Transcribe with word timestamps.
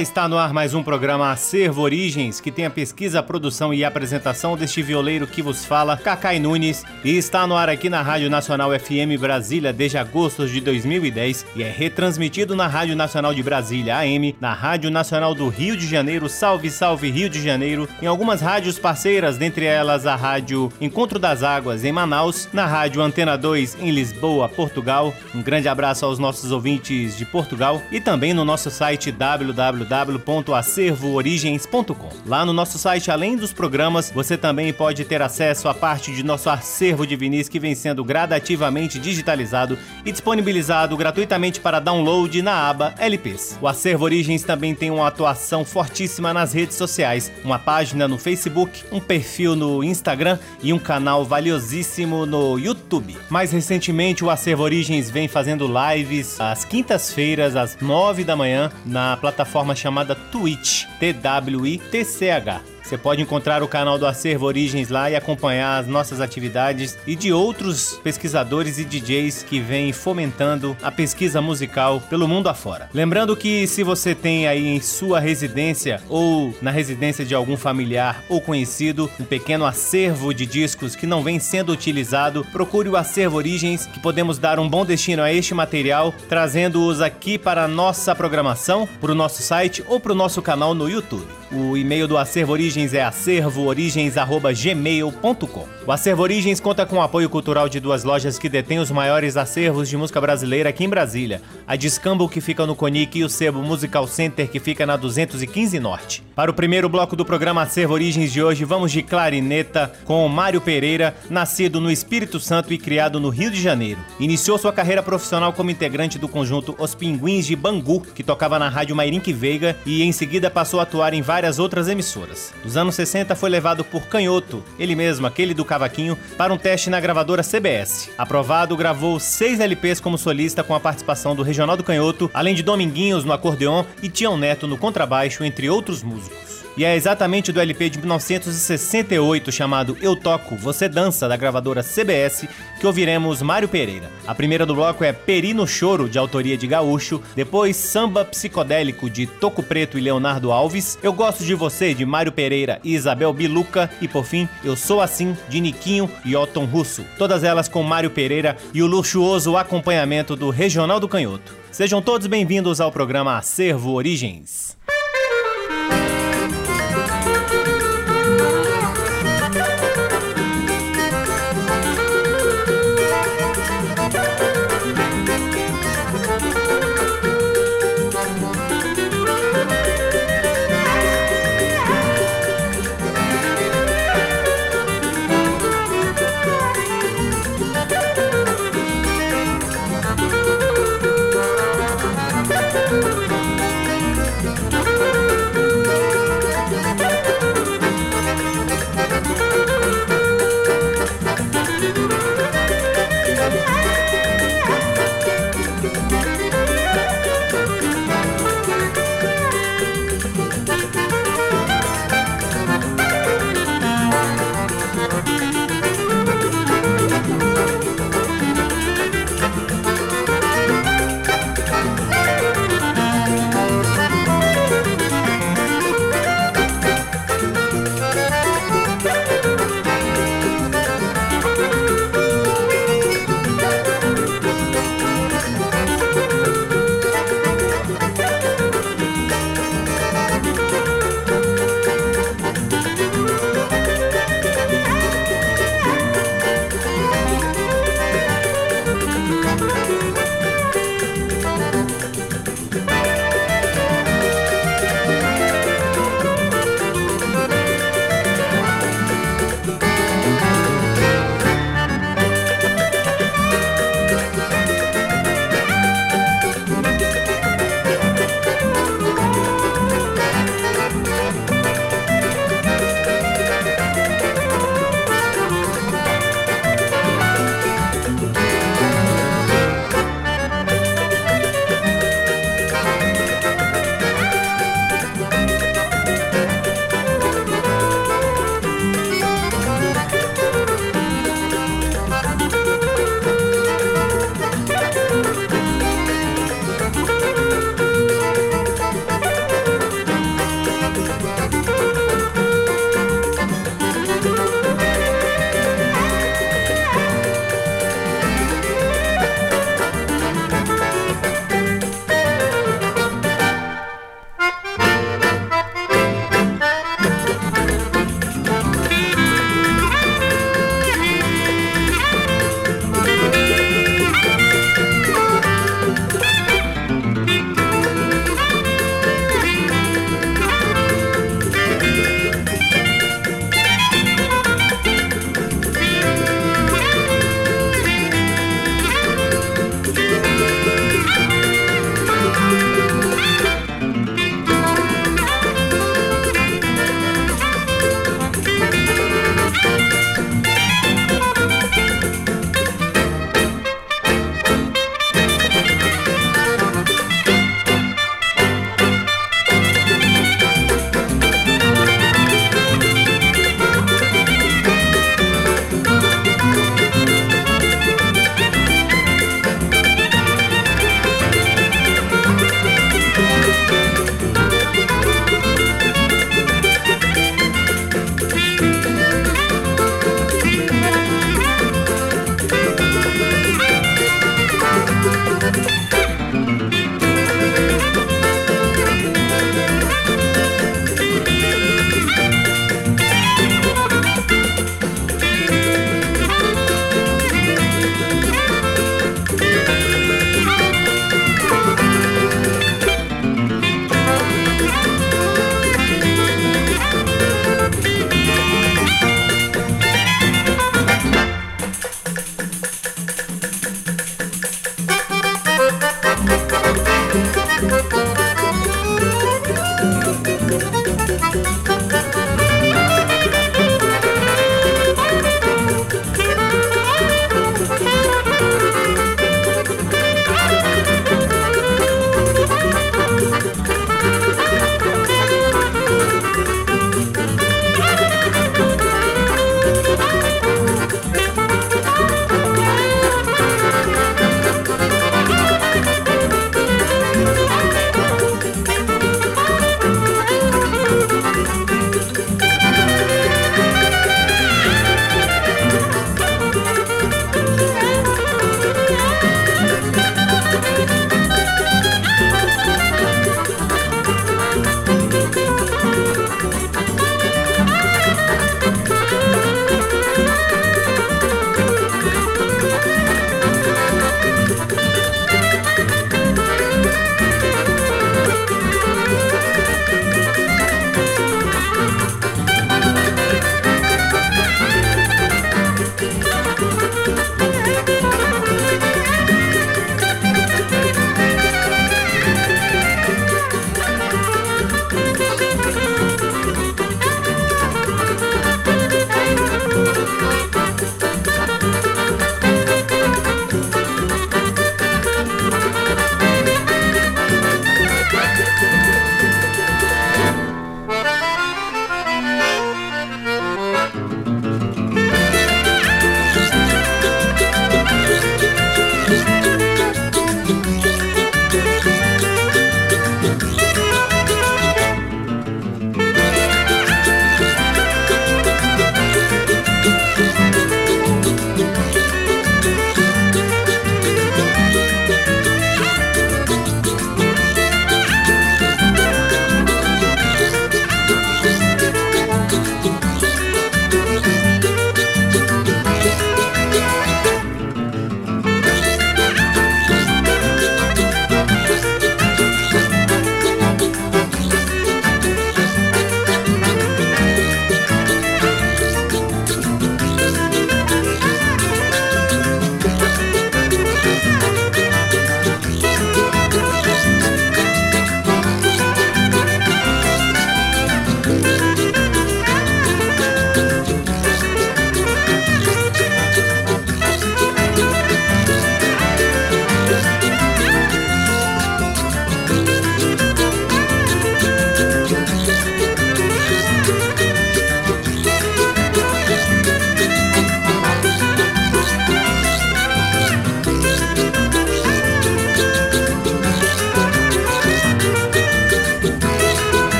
Está 0.00 0.28
no 0.28 0.36
ar 0.36 0.52
mais 0.52 0.74
um 0.74 0.82
programa 0.82 1.30
Acervo 1.30 1.80
Origens, 1.80 2.38
que 2.38 2.50
tem 2.50 2.66
a 2.66 2.70
pesquisa, 2.70 3.22
produção 3.22 3.72
e 3.72 3.82
apresentação 3.82 4.54
deste 4.54 4.82
violeiro 4.82 5.26
que 5.26 5.40
vos 5.40 5.64
fala, 5.64 5.96
Cacai 5.96 6.38
Nunes, 6.38 6.84
e 7.02 7.16
está 7.16 7.46
no 7.46 7.56
ar 7.56 7.70
aqui 7.70 7.88
na 7.88 8.02
Rádio 8.02 8.28
Nacional 8.28 8.70
FM 8.78 9.18
Brasília 9.18 9.72
desde 9.72 9.96
agosto 9.96 10.46
de 10.46 10.60
2010 10.60 11.46
e 11.56 11.62
é 11.62 11.70
retransmitido 11.70 12.54
na 12.54 12.66
Rádio 12.66 12.94
Nacional 12.94 13.32
de 13.32 13.42
Brasília 13.42 13.96
AM, 13.96 14.36
na 14.38 14.52
Rádio 14.52 14.90
Nacional 14.90 15.34
do 15.34 15.48
Rio 15.48 15.74
de 15.74 15.86
Janeiro, 15.86 16.28
Salve 16.28 16.68
Salve 16.68 17.10
Rio 17.10 17.30
de 17.30 17.42
Janeiro, 17.42 17.88
em 18.02 18.06
algumas 18.06 18.42
rádios 18.42 18.78
parceiras, 18.78 19.38
dentre 19.38 19.64
elas 19.64 20.06
a 20.06 20.14
Rádio 20.14 20.70
Encontro 20.78 21.18
das 21.18 21.42
Águas 21.42 21.84
em 21.84 21.92
Manaus, 21.92 22.50
na 22.52 22.66
Rádio 22.66 23.00
Antena 23.00 23.38
2 23.38 23.78
em 23.80 23.90
Lisboa, 23.90 24.46
Portugal. 24.46 25.14
Um 25.34 25.40
grande 25.40 25.68
abraço 25.68 26.04
aos 26.04 26.18
nossos 26.18 26.52
ouvintes 26.52 27.16
de 27.16 27.24
Portugal 27.24 27.80
e 27.90 27.98
também 27.98 28.34
no 28.34 28.44
nosso 28.44 28.70
site 28.70 29.10
www 29.10 29.85
www.acervoorigens.com. 29.86 32.10
Lá 32.26 32.44
no 32.44 32.52
nosso 32.52 32.78
site, 32.78 33.10
além 33.10 33.34
dos 33.36 33.52
programas, 33.52 34.10
você 34.10 34.36
também 34.36 34.72
pode 34.72 35.04
ter 35.04 35.22
acesso 35.22 35.68
a 35.68 35.74
parte 35.74 36.12
de 36.12 36.22
nosso 36.22 36.48
acervo 36.50 37.06
de 37.06 37.16
vinis 37.16 37.48
que 37.48 37.60
vem 37.60 37.74
sendo 37.74 38.04
gradativamente 38.04 38.98
digitalizado 38.98 39.78
e 40.04 40.12
disponibilizado 40.12 40.94
gratuitamente 40.96 41.60
para 41.60 41.80
download 41.80 42.42
na 42.42 42.68
aba 42.68 42.94
LPs. 42.98 43.58
O 43.60 43.68
Acervo 43.68 44.04
Origens 44.04 44.42
também 44.42 44.74
tem 44.74 44.90
uma 44.90 45.06
atuação 45.06 45.64
fortíssima 45.64 46.34
nas 46.34 46.52
redes 46.52 46.76
sociais, 46.76 47.32
uma 47.44 47.58
página 47.58 48.06
no 48.08 48.18
Facebook, 48.18 48.84
um 48.90 49.00
perfil 49.00 49.56
no 49.56 49.84
Instagram 49.84 50.38
e 50.62 50.72
um 50.72 50.78
canal 50.78 51.22
valiosíssimo 51.24 52.26
no 52.26 52.58
YouTube. 52.58 53.16
Mais 53.30 53.52
recentemente, 53.52 54.24
o 54.24 54.30
Acervo 54.30 54.64
Origens 54.64 55.10
vem 55.10 55.28
fazendo 55.28 55.66
lives 55.66 56.40
às 56.40 56.64
quintas-feiras 56.64 57.54
às 57.56 57.76
nove 57.80 58.24
da 58.24 58.34
manhã 58.34 58.72
na 58.84 59.16
plataforma 59.16 59.36
plataforma 59.36 59.75
chamada 59.76 60.16
Twitch, 60.32 60.88
T-W-I-T-C-H. 60.98 62.75
Você 62.86 62.96
pode 62.96 63.20
encontrar 63.20 63.64
o 63.64 63.68
canal 63.68 63.98
do 63.98 64.06
Acervo 64.06 64.46
Origens 64.46 64.90
lá 64.90 65.10
e 65.10 65.16
acompanhar 65.16 65.78
as 65.78 65.88
nossas 65.88 66.20
atividades 66.20 66.96
e 67.04 67.16
de 67.16 67.32
outros 67.32 67.98
pesquisadores 68.04 68.78
e 68.78 68.84
DJs 68.84 69.42
que 69.42 69.58
vêm 69.58 69.92
fomentando 69.92 70.76
a 70.80 70.92
pesquisa 70.92 71.42
musical 71.42 72.00
pelo 72.08 72.28
mundo 72.28 72.48
afora. 72.48 72.88
Lembrando 72.94 73.36
que 73.36 73.66
se 73.66 73.82
você 73.82 74.14
tem 74.14 74.46
aí 74.46 74.68
em 74.68 74.80
sua 74.80 75.18
residência 75.18 76.00
ou 76.08 76.54
na 76.62 76.70
residência 76.70 77.24
de 77.24 77.34
algum 77.34 77.56
familiar 77.56 78.22
ou 78.28 78.40
conhecido 78.40 79.10
um 79.18 79.24
pequeno 79.24 79.66
acervo 79.66 80.32
de 80.32 80.46
discos 80.46 80.94
que 80.94 81.08
não 81.08 81.24
vem 81.24 81.40
sendo 81.40 81.72
utilizado, 81.72 82.46
procure 82.52 82.88
o 82.88 82.96
Acervo 82.96 83.36
Origens 83.36 83.86
que 83.86 83.98
podemos 83.98 84.38
dar 84.38 84.60
um 84.60 84.68
bom 84.68 84.86
destino 84.86 85.24
a 85.24 85.32
este 85.32 85.52
material, 85.54 86.14
trazendo-os 86.28 87.00
aqui 87.00 87.36
para 87.36 87.64
a 87.64 87.68
nossa 87.68 88.14
programação, 88.14 88.88
para 89.00 89.10
o 89.10 89.14
nosso 89.16 89.42
site 89.42 89.82
ou 89.88 89.98
para 89.98 90.12
o 90.12 90.16
nosso 90.16 90.40
canal 90.40 90.72
no 90.72 90.88
YouTube. 90.88 91.26
O 91.50 91.76
e-mail 91.76 92.08
do 92.08 92.18
Acervo 92.18 92.52
Origens 92.52 92.75
é 92.76 93.02
acervoorigens@gmail.com. 93.02 95.66
O 95.86 95.92
Acervo 95.92 96.22
Origens 96.22 96.60
conta 96.60 96.84
com 96.84 96.96
o 96.96 97.02
apoio 97.02 97.30
cultural 97.30 97.68
de 97.68 97.80
duas 97.80 98.04
lojas 98.04 98.38
que 98.38 98.48
detêm 98.48 98.78
os 98.78 98.90
maiores 98.90 99.36
acervos 99.36 99.88
de 99.88 99.96
música 99.96 100.20
brasileira 100.20 100.68
aqui 100.68 100.84
em 100.84 100.88
Brasília: 100.88 101.40
a 101.66 101.74
Discambo 101.76 102.28
que 102.28 102.40
fica 102.40 102.66
no 102.66 102.76
Conic 102.76 103.18
e 103.18 103.24
o 103.24 103.28
Sebo 103.28 103.62
Musical 103.62 104.06
Center 104.06 104.48
que 104.48 104.60
fica 104.60 104.84
na 104.84 104.96
215 104.96 105.80
Norte. 105.80 106.22
Para 106.34 106.50
o 106.50 106.54
primeiro 106.54 106.88
bloco 106.88 107.16
do 107.16 107.24
programa 107.24 107.62
Acervo 107.62 107.94
Origens 107.94 108.32
de 108.32 108.42
hoje, 108.42 108.64
vamos 108.64 108.92
de 108.92 109.02
clarineta 109.02 109.92
com 110.04 110.28
Mário 110.28 110.60
Pereira, 110.60 111.16
nascido 111.30 111.80
no 111.80 111.90
Espírito 111.90 112.38
Santo 112.38 112.72
e 112.72 112.78
criado 112.78 113.18
no 113.18 113.28
Rio 113.28 113.50
de 113.50 113.62
Janeiro. 113.62 114.00
Iniciou 114.20 114.58
sua 114.58 114.72
carreira 114.72 115.02
profissional 115.02 115.52
como 115.52 115.70
integrante 115.70 116.18
do 116.18 116.28
conjunto 116.28 116.74
Os 116.78 116.94
Pinguins 116.94 117.46
de 117.46 117.56
Bangu, 117.56 118.00
que 118.00 118.22
tocava 118.22 118.58
na 118.58 118.68
rádio 118.68 118.96
Mairink 118.96 119.32
Veiga 119.32 119.76
e 119.86 120.02
em 120.02 120.12
seguida 120.12 120.50
passou 120.50 120.80
a 120.80 120.82
atuar 120.82 121.14
em 121.14 121.22
várias 121.22 121.58
outras 121.58 121.88
emissoras. 121.88 122.52
Nos 122.66 122.76
anos 122.76 122.96
60 122.96 123.36
foi 123.36 123.48
levado 123.48 123.84
por 123.84 124.08
Canhoto, 124.08 124.60
ele 124.76 124.96
mesmo, 124.96 125.24
aquele 125.24 125.54
do 125.54 125.64
cavaquinho, 125.64 126.18
para 126.36 126.52
um 126.52 126.58
teste 126.58 126.90
na 126.90 126.98
gravadora 126.98 127.40
CBS. 127.40 128.10
Aprovado, 128.18 128.76
gravou 128.76 129.20
seis 129.20 129.60
LPs 129.60 130.00
como 130.00 130.18
solista 130.18 130.64
com 130.64 130.74
a 130.74 130.80
participação 130.80 131.36
do 131.36 131.44
Regional 131.44 131.76
do 131.76 131.84
Canhoto, 131.84 132.28
além 132.34 132.56
de 132.56 132.64
Dominguinhos 132.64 133.24
no 133.24 133.32
acordeon 133.32 133.84
e 134.02 134.08
Tião 134.08 134.36
Neto 134.36 134.66
no 134.66 134.76
contrabaixo, 134.76 135.44
entre 135.44 135.70
outros 135.70 136.02
músicos. 136.02 136.55
E 136.76 136.84
é 136.84 136.94
exatamente 136.94 137.50
do 137.52 137.60
LP 137.60 137.88
de 137.88 137.98
1968 137.98 139.50
chamado 139.50 139.96
Eu 140.02 140.14
Toco, 140.14 140.56
Você 140.56 140.86
Dança, 140.86 141.26
da 141.26 141.34
gravadora 141.34 141.82
CBS, 141.82 142.46
que 142.78 142.86
ouviremos 142.86 143.40
Mário 143.40 143.66
Pereira. 143.66 144.10
A 144.26 144.34
primeira 144.34 144.66
do 144.66 144.74
bloco 144.74 145.02
é 145.02 145.10
Peri 145.10 145.54
no 145.54 145.66
Choro, 145.66 146.06
de 146.06 146.18
autoria 146.18 146.54
de 146.54 146.66
Gaúcho, 146.66 147.22
depois 147.34 147.76
Samba 147.76 148.26
Psicodélico, 148.26 149.08
de 149.08 149.26
Toco 149.26 149.62
Preto 149.62 149.96
e 149.96 150.02
Leonardo 150.02 150.52
Alves, 150.52 150.98
Eu 151.02 151.14
Gosto 151.14 151.44
de 151.44 151.54
Você, 151.54 151.94
de 151.94 152.04
Mário 152.04 152.30
Pereira 152.30 152.78
e 152.84 152.94
Isabel 152.94 153.32
Biluca, 153.32 153.90
e 154.02 154.06
por 154.06 154.26
fim, 154.26 154.46
Eu 154.62 154.76
Sou 154.76 155.00
Assim, 155.00 155.34
de 155.48 155.62
Niquinho 155.62 156.10
e 156.26 156.36
Otton 156.36 156.66
Russo. 156.66 157.06
Todas 157.16 157.42
elas 157.42 157.68
com 157.68 157.82
Mário 157.82 158.10
Pereira 158.10 158.54
e 158.74 158.82
o 158.82 158.86
luxuoso 158.86 159.56
acompanhamento 159.56 160.36
do 160.36 160.50
Regional 160.50 161.00
do 161.00 161.08
Canhoto. 161.08 161.54
Sejam 161.72 162.02
todos 162.02 162.26
bem-vindos 162.26 162.82
ao 162.82 162.92
programa 162.92 163.38
Acervo 163.38 163.94
Origens. 163.94 164.76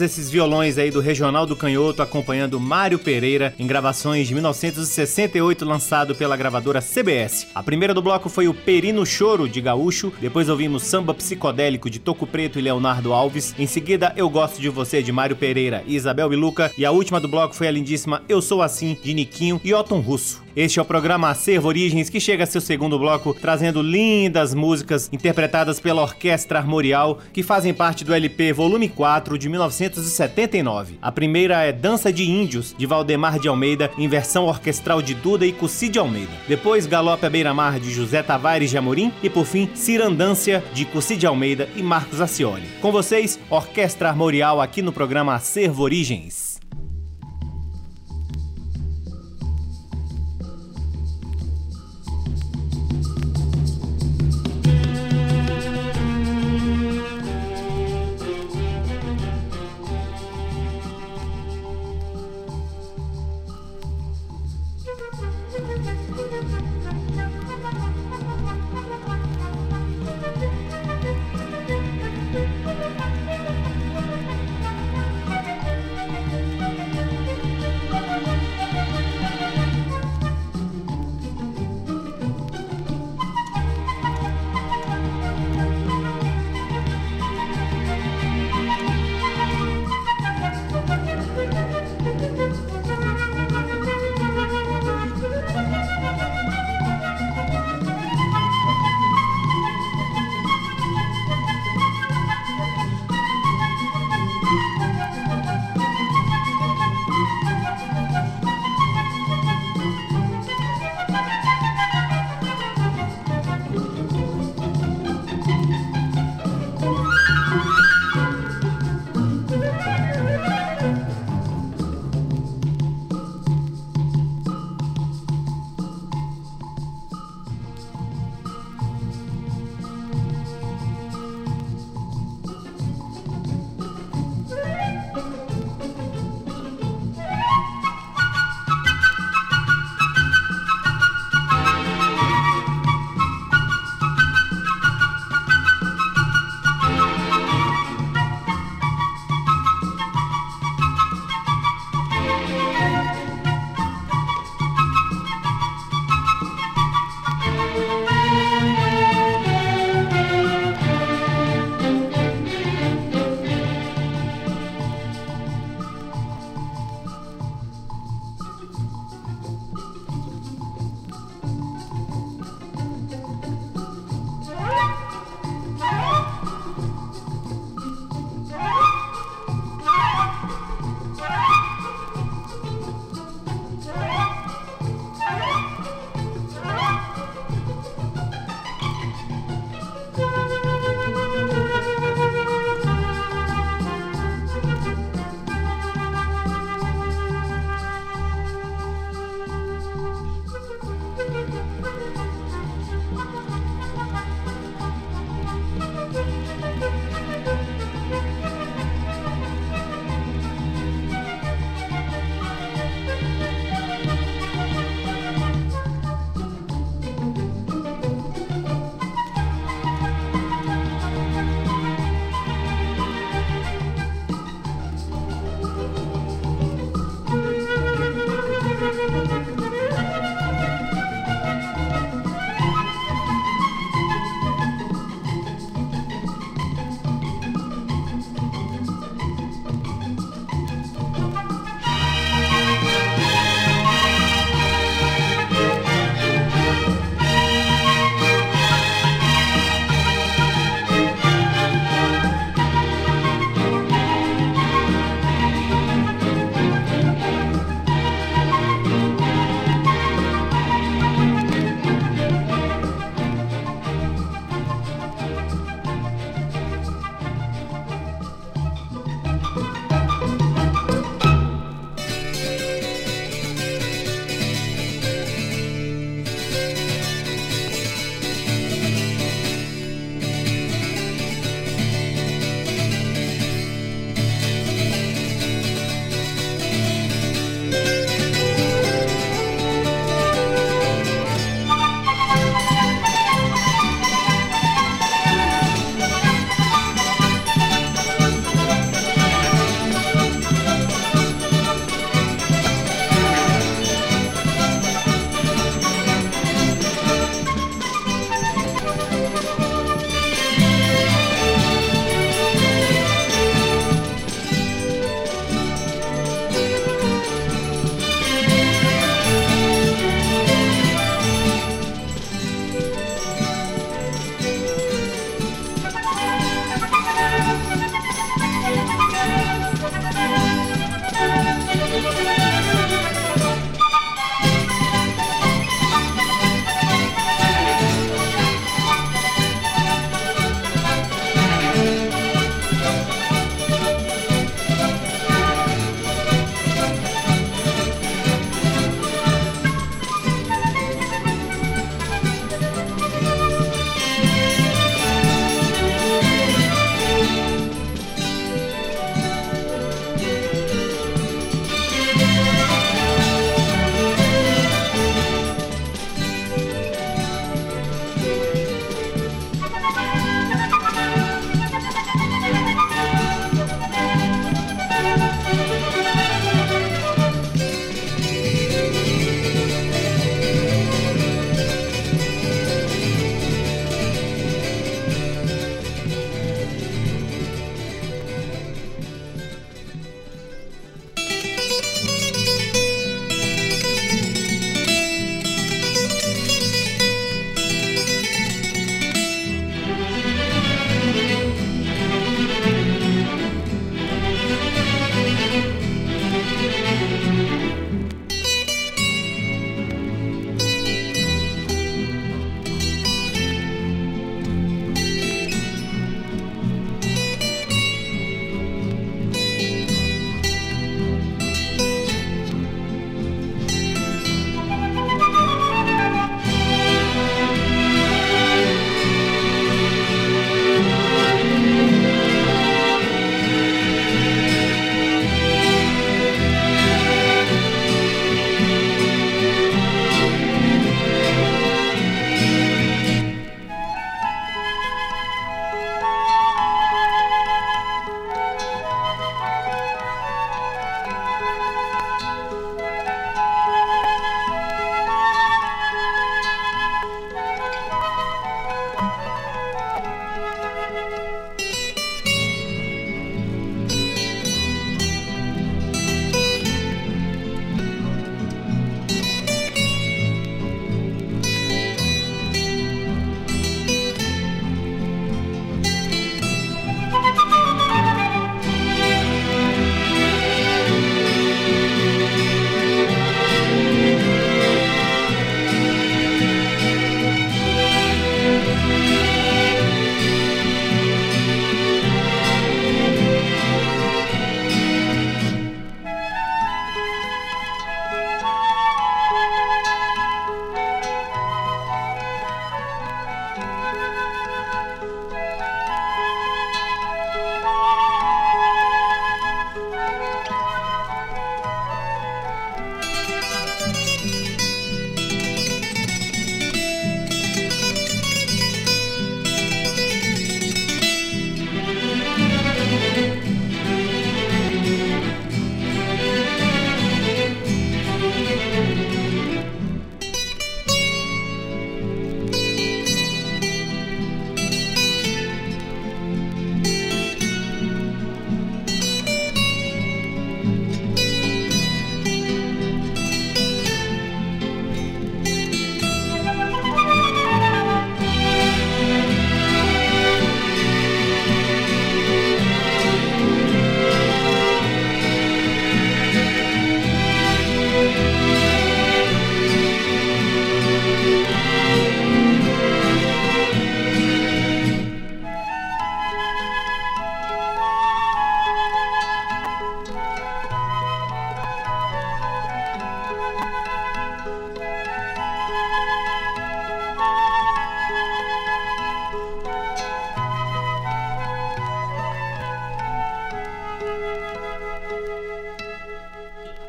Esses 0.00 0.30
violões 0.30 0.78
aí 0.78 0.90
do 0.90 1.00
Regional 1.00 1.46
do 1.46 1.56
Canhoto 1.56 2.02
acompanhando 2.02 2.60
Mário 2.60 2.98
Pereira 2.98 3.54
em 3.58 3.66
gravações 3.66 4.28
de 4.28 4.34
1968 4.34 5.64
lançado 5.64 6.14
pela 6.14 6.36
gravadora 6.36 6.80
CBS. 6.80 7.46
A 7.54 7.62
primeira 7.62 7.94
do 7.94 8.02
bloco 8.02 8.28
foi 8.28 8.48
o 8.48 8.54
Perino 8.54 9.04
Choro 9.04 9.48
de 9.48 9.60
Gaúcho, 9.60 10.12
depois 10.20 10.48
ouvimos 10.48 10.82
Samba 10.82 11.14
Psicodélico 11.14 11.90
de 11.90 11.98
Toco 11.98 12.26
Preto 12.26 12.58
e 12.58 12.62
Leonardo 12.62 13.12
Alves, 13.12 13.54
em 13.58 13.66
seguida 13.66 14.12
Eu 14.16 14.28
Gosto 14.28 14.60
de 14.60 14.68
Você 14.68 15.02
de 15.02 15.12
Mário 15.12 15.36
Pereira 15.36 15.82
e 15.86 15.94
Isabel 15.94 16.28
Biluca 16.28 16.70
e 16.76 16.84
a 16.84 16.90
última 16.90 17.20
do 17.20 17.28
bloco 17.28 17.54
foi 17.54 17.68
a 17.68 17.70
lindíssima 17.70 18.22
Eu 18.28 18.40
Sou 18.40 18.62
Assim 18.62 18.96
de 19.02 19.14
Niquinho 19.14 19.60
e 19.64 19.72
Otton 19.72 20.00
Russo. 20.00 20.44
Este 20.56 20.78
é 20.78 20.82
o 20.82 20.84
programa 20.84 21.30
Acervo 21.30 21.66
Origens, 21.66 22.08
que 22.08 22.20
chega 22.20 22.44
a 22.44 22.46
seu 22.46 22.60
segundo 22.60 22.96
bloco, 22.96 23.34
trazendo 23.34 23.82
lindas 23.82 24.54
músicas 24.54 25.10
interpretadas 25.12 25.80
pela 25.80 26.00
Orquestra 26.00 26.60
Armorial, 26.60 27.18
que 27.32 27.42
fazem 27.42 27.74
parte 27.74 28.04
do 28.04 28.14
LP 28.14 28.52
Volume 28.52 28.88
4 28.88 29.36
de 29.36 29.48
1979. 29.88 30.98
A 31.00 31.12
primeira 31.12 31.62
é 31.62 31.72
Dança 31.72 32.12
de 32.12 32.28
Índios, 32.30 32.74
de 32.76 32.86
Valdemar 32.86 33.38
de 33.38 33.48
Almeida, 33.48 33.90
em 33.98 34.08
versão 34.08 34.46
orquestral 34.46 35.02
de 35.02 35.14
Duda 35.14 35.46
e 35.46 35.52
Cussi 35.52 35.88
de 35.88 35.98
Almeida. 35.98 36.32
Depois, 36.48 36.86
Galope 36.86 37.26
à 37.26 37.30
Beira-Mar, 37.30 37.78
de 37.78 37.92
José 37.92 38.22
Tavares 38.22 38.70
de 38.70 38.78
Amorim. 38.78 39.12
E 39.22 39.30
por 39.30 39.44
fim, 39.44 39.68
Cirandância, 39.74 40.62
de 40.72 40.84
Cussi 40.84 41.16
de 41.16 41.26
Almeida 41.26 41.68
e 41.76 41.82
Marcos 41.82 42.20
Acioli. 42.20 42.66
Com 42.80 42.90
vocês, 42.90 43.38
Orquestra 43.50 44.08
Armorial, 44.08 44.60
aqui 44.60 44.82
no 44.82 44.92
programa 44.92 45.34
Acervo 45.34 45.82
Origens. 45.82 46.43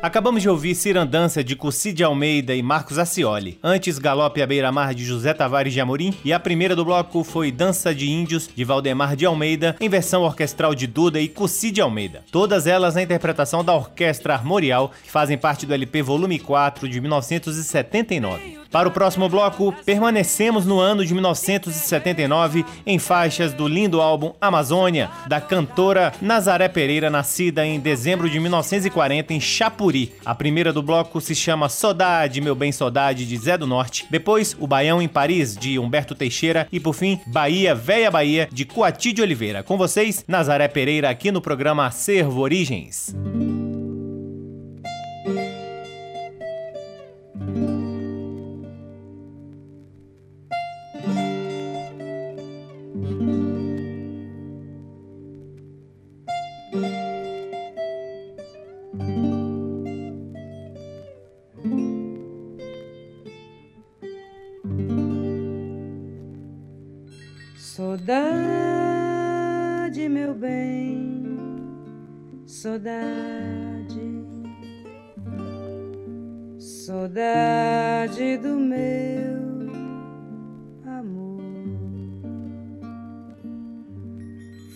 Acabamos 0.06 0.40
de 0.40 0.48
ouvir 0.48 0.76
Cirandança 0.76 1.42
de 1.42 1.56
Cucide 1.56 2.04
Almeida 2.04 2.54
e 2.54 2.62
Marcos 2.62 2.96
Acioli. 2.96 3.58
Antes, 3.60 3.98
Galope 3.98 4.40
à 4.40 4.46
Beira-Mar 4.46 4.94
de 4.94 5.04
José 5.04 5.34
Tavares 5.34 5.72
de 5.72 5.80
Amorim. 5.80 6.14
E 6.24 6.32
a 6.32 6.38
primeira 6.38 6.76
do 6.76 6.84
bloco 6.84 7.24
foi 7.24 7.50
Dança 7.50 7.92
de 7.92 8.08
Índios 8.08 8.48
de 8.54 8.62
Valdemar 8.62 9.16
de 9.16 9.26
Almeida, 9.26 9.74
em 9.80 9.88
versão 9.88 10.22
orquestral 10.22 10.76
de 10.76 10.86
Duda 10.86 11.20
e 11.20 11.26
Cucide 11.26 11.80
Almeida. 11.80 12.22
Todas 12.30 12.68
elas 12.68 12.94
na 12.94 13.02
interpretação 13.02 13.64
da 13.64 13.74
Orquestra 13.74 14.34
Armorial, 14.34 14.92
que 15.02 15.10
fazem 15.10 15.36
parte 15.36 15.66
do 15.66 15.74
LP 15.74 16.02
Volume 16.02 16.38
4 16.38 16.88
de 16.88 17.00
1979. 17.00 18.56
Para 18.70 18.88
o 18.88 18.92
próximo 18.92 19.28
bloco, 19.28 19.74
permanecemos 19.84 20.66
no 20.66 20.78
ano 20.78 21.04
de 21.04 21.14
1979 21.14 22.64
em 22.84 22.98
faixas 22.98 23.52
do 23.52 23.66
lindo 23.66 24.00
álbum 24.00 24.32
Amazônia, 24.40 25.10
da 25.26 25.40
cantora 25.40 26.12
Nazaré 26.20 26.68
Pereira, 26.68 27.08
nascida 27.08 27.64
em 27.64 27.80
dezembro 27.80 28.28
de 28.28 28.38
1940 28.38 29.32
em 29.32 29.40
Chapuri. 29.40 29.95
A 30.24 30.34
primeira 30.34 30.72
do 30.72 30.82
bloco 30.82 31.20
se 31.20 31.34
chama 31.34 31.68
Saudade, 31.68 32.40
Meu 32.40 32.54
Bem 32.54 32.72
Saudade, 32.72 33.26
de 33.26 33.36
Zé 33.36 33.56
do 33.56 33.66
Norte. 33.66 34.06
Depois, 34.10 34.56
O 34.58 34.66
Baião 34.66 35.00
em 35.00 35.08
Paris, 35.08 35.56
de 35.56 35.78
Humberto 35.78 36.14
Teixeira. 36.14 36.66
E 36.70 36.78
por 36.78 36.94
fim, 36.94 37.20
Bahia, 37.26 37.74
Véia 37.74 38.10
Bahia, 38.10 38.48
de 38.52 38.64
Coati 38.64 39.12
de 39.12 39.22
Oliveira. 39.22 39.62
Com 39.62 39.76
vocês, 39.76 40.24
Nazaré 40.28 40.68
Pereira, 40.68 41.10
aqui 41.10 41.30
no 41.30 41.40
programa 41.40 41.90
Servo 41.90 42.40
Origens. 42.40 43.14
Saudade, 72.76 74.26
saudade 76.58 78.36
do 78.36 78.56
meu 78.56 79.36
amor. 80.84 81.40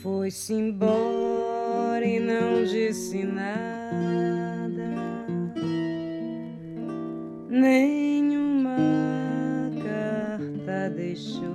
Foi-se 0.03 0.55
embora 0.55 2.07
e 2.07 2.19
não 2.19 2.65
disse 2.65 3.23
nada, 3.25 3.51
nenhuma 7.51 8.77
carta 9.85 10.89
deixou. 10.97 11.51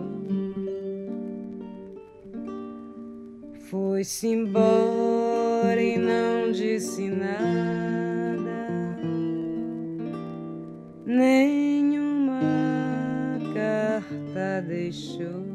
Foi-se 3.67 4.27
embora 4.27 5.14
e 5.73 5.97
não 5.97 6.51
disse 6.51 7.09
nada, 7.09 8.67
nenhuma 11.05 12.39
carta 13.53 14.61
deixou. 14.67 15.45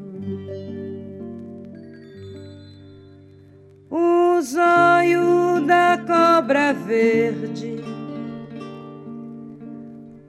O 3.91 4.41
zóio 4.41 5.67
da 5.67 5.99
cobra 6.07 6.73
verde. 6.73 7.81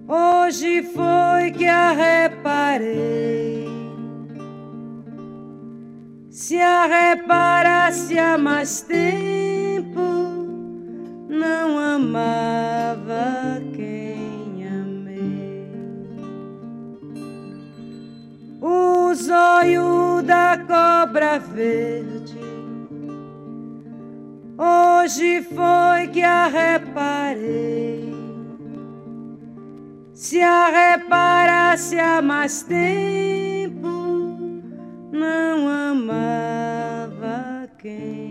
Hoje 0.07 0.83
foi 0.83 1.51
que 1.51 1.65
a 1.65 1.91
reparei 1.91 3.61
se 6.31 6.57
a 6.59 6.85
reparasse 6.85 8.17
há 8.17 8.37
mais 8.37 8.81
tempo, 8.81 9.70
amava 12.11 13.61
quem 13.73 14.67
amei. 14.67 15.69
O 18.61 19.13
zóio 19.13 20.21
da 20.21 20.57
cobra 20.67 21.39
verde, 21.39 22.37
hoje 24.57 25.41
foi 25.43 26.07
que 26.09 26.21
a 26.21 26.47
reparei. 26.47 28.11
Se 30.13 30.41
a 30.41 30.67
reparasse 30.67 31.97
há 31.97 32.21
mais 32.21 32.61
tempo, 32.63 33.87
não 35.11 35.67
amava 35.91 37.69
quem 37.79 38.30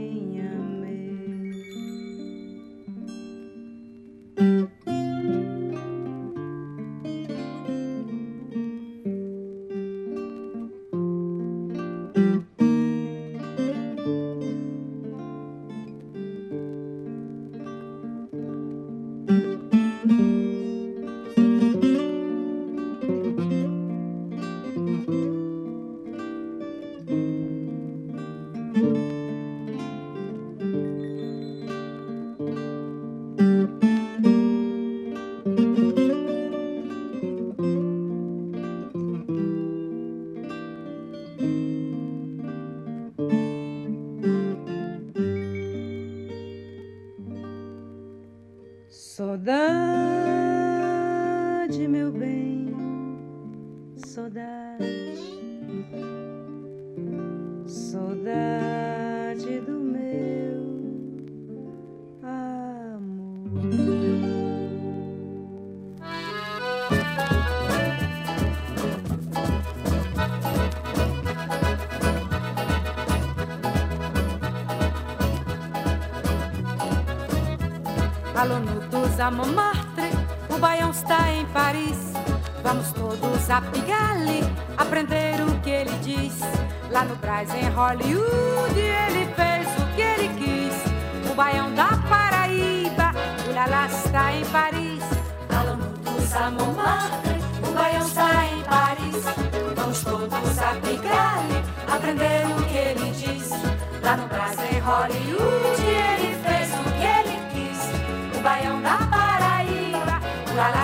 Saudade, 49.20 49.50
meu 51.86 52.10
bem, 52.10 52.74
saudade, 53.94 54.78
saudade 57.66 58.89
a 79.20 79.30
Montmartre, 79.30 80.10
o 80.48 80.58
Baião 80.58 80.90
está 80.90 81.30
em 81.30 81.44
Paris. 81.46 82.12
Vamos 82.62 82.90
todos 82.92 83.50
a 83.50 83.60
Pigalle 83.60 84.42
aprender 84.78 85.34
o 85.42 85.60
que 85.60 85.70
ele 85.70 85.90
diz. 86.02 86.40
Lá 86.90 87.04
no 87.04 87.16
Brás, 87.16 87.52
em 87.54 87.68
Hollywood, 87.68 88.78
ele 88.78 89.28
fez 89.34 89.68
o 89.78 89.94
que 89.94 90.02
ele 90.02 90.28
quis. 90.38 91.30
O 91.30 91.34
Baião 91.34 91.72
da 91.74 91.88
Paraíba, 92.08 93.12
o 93.48 93.54
Lala 93.54 93.86
está 93.86 94.32
em 94.32 94.44
Paris. 94.46 95.02
Alunos 95.50 96.34
a 96.34 96.50
Montmartre, 96.50 97.40
o 97.68 97.72
Baião 97.72 98.06
está 98.06 98.46
em 98.46 98.62
Paris. 98.62 99.24
Vamos 99.76 100.00
todos 100.02 100.58
a 100.58 100.74
Pigalle 100.76 101.62
aprender 101.92 102.46
o 102.46 102.62
que 102.64 102.78
ele 102.78 103.10
diz. 103.10 103.50
Lá 104.02 104.16
no 104.16 104.26
Brás, 104.28 104.56
em 104.72 104.78
Hollywood, 104.78 105.69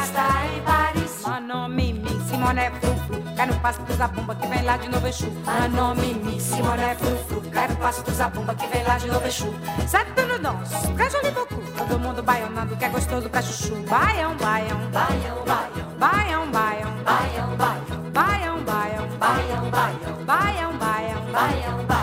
está 0.06 0.46
em 0.46 0.60
Paris. 0.62 1.22
Mano, 1.22 1.68
Mimi, 1.68 2.08
Simone 2.28 2.70
Frufru 2.80 3.22
Cai 3.36 3.46
no 3.46 3.54
passo 3.60 3.82
dos 3.82 4.00
abumba 4.00 4.34
que 4.34 4.46
vem 4.46 4.62
lá 4.62 4.76
de 4.76 4.88
Novo 4.88 5.06
Exu. 5.06 5.30
Mano, 5.44 5.94
Mimi, 5.96 6.40
Simone 6.40 6.94
Frufru 6.98 7.40
Cai 7.50 7.68
no 7.68 7.76
passo 7.76 8.02
dos 8.04 8.20
abumba 8.20 8.54
que 8.54 8.66
vem 8.68 8.82
lá 8.84 8.96
de 8.98 9.08
Novo 9.08 9.26
Exu. 9.26 9.52
Sete 9.86 10.22
no 10.22 10.38
nosso, 10.38 10.92
cajole 10.94 11.30
bocu 11.30 11.56
Todo 11.76 11.98
mundo 11.98 12.22
baianando 12.22 12.76
que 12.76 12.84
é 12.84 12.88
gostoso 12.88 13.28
pra 13.28 13.42
chuchu. 13.42 13.74
Baião, 13.88 14.36
baião, 14.36 14.78
Baião, 14.92 15.44
baião, 15.44 15.98
baião, 15.98 16.50
baião. 16.50 16.92
Baião, 17.04 17.46
baião, 17.46 18.06
Baião, 18.16 18.64
baião, 18.64 19.06
baião, 19.18 19.70
baião, 19.70 20.20
baião, 20.24 20.72
baião. 20.78 21.32
Baião, 21.32 21.86
baião. 21.86 21.95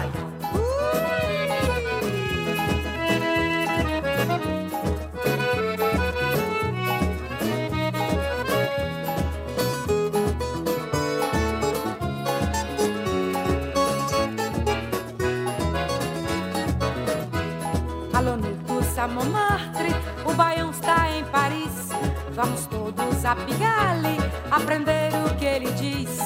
Montmartre, 19.34 19.90
o 20.26 20.34
baião 20.34 20.70
está 20.70 21.10
em 21.10 21.24
Paris. 21.26 21.90
Vamos 22.34 22.68
todos 22.68 23.26
a 23.26 23.36
Pigalle 23.36 24.18
aprender 24.52 25.10
o 25.26 25.36
que 25.36 25.46
ele 25.46 25.72
diz. 25.72 26.20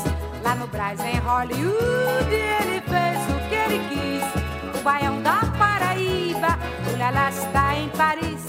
Lá 0.43 0.55
no 0.55 0.67
Brás, 0.67 0.99
em 0.99 1.17
Hollywood, 1.19 2.33
ele 2.33 2.81
fez 2.81 3.17
o 3.29 3.39
que 3.47 3.55
ele 3.55 3.79
quis. 3.87 4.79
O 4.79 4.83
baião 4.83 5.21
da 5.21 5.39
Paraíba, 5.57 6.59
o 6.93 6.97
Lala 6.97 7.29
está 7.29 7.75
em 7.75 7.89
Paris. 7.89 8.45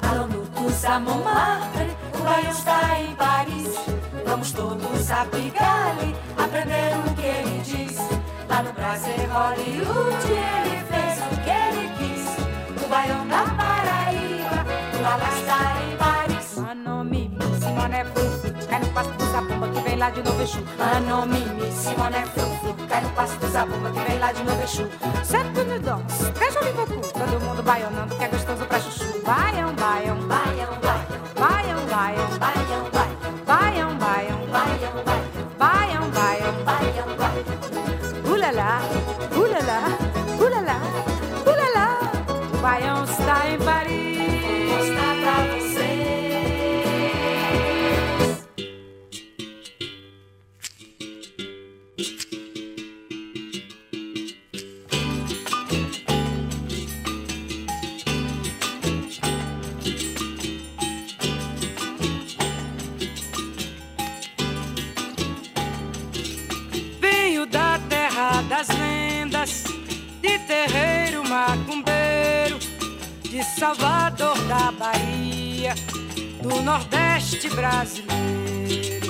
Todos 0.00 0.84
a 0.86 0.98
Montmartre, 1.00 1.90
o 2.18 2.22
baião 2.22 2.50
está 2.50 3.00
em 3.00 3.14
Paris. 3.14 3.74
Vamos 4.26 4.52
todos 4.52 5.10
a 5.10 5.26
Pigalle 5.26 6.16
aprender 6.36 6.96
o 6.96 7.14
que 7.14 7.26
ele 7.26 7.60
diz. 7.62 7.98
Lá 8.48 8.62
no 8.62 8.72
Brás, 8.72 9.06
em 9.06 9.26
Hollywood, 9.26 10.26
ele 10.32 10.82
fez 10.88 11.18
o 11.18 11.36
que 11.42 11.50
ele 11.50 11.90
quis. 11.98 12.84
O 12.84 12.88
baião 12.88 13.26
da 13.26 13.42
Paraíba, 13.42 13.77
está 15.16 15.82
em 15.82 15.96
Paris. 15.96 16.56
Mano, 16.56 17.04
Mimi, 17.04 17.38
Simone 17.60 18.04
Frufu, 18.12 18.66
cai 18.68 18.80
no 18.80 18.88
passo 18.88 19.10
do 19.12 19.24
Zabumba 19.32 19.68
que 19.68 19.80
vem 19.80 19.96
lá 19.96 20.10
de 20.10 20.22
Novo 20.22 20.42
Exu. 20.42 20.58
Mano, 20.76 21.26
Mimi, 21.26 21.72
Simone 21.72 22.24
Frufu, 22.34 22.74
cai 22.88 23.00
no 23.00 23.10
passo 23.10 23.38
do 23.38 23.48
Zabumba 23.48 23.90
que 23.90 24.00
vem 24.00 24.18
lá 24.18 24.32
de 24.32 24.42
Novo 24.44 24.62
Exu. 24.62 24.88
Sete 25.24 25.64
no 25.64 25.78
dance, 25.80 26.32
caixa 26.32 26.60
de 26.60 26.72
bocu, 26.72 27.00
todo 27.12 27.40
mundo 27.40 27.62
baionando 27.62 28.14
que 28.16 28.24
é 28.24 28.28
gostoso 28.28 28.64
pra 28.66 28.80
chuchu. 28.80 29.22
Baião, 29.24 29.74
Nordeste 76.62 77.48
brasileiro. 77.50 79.08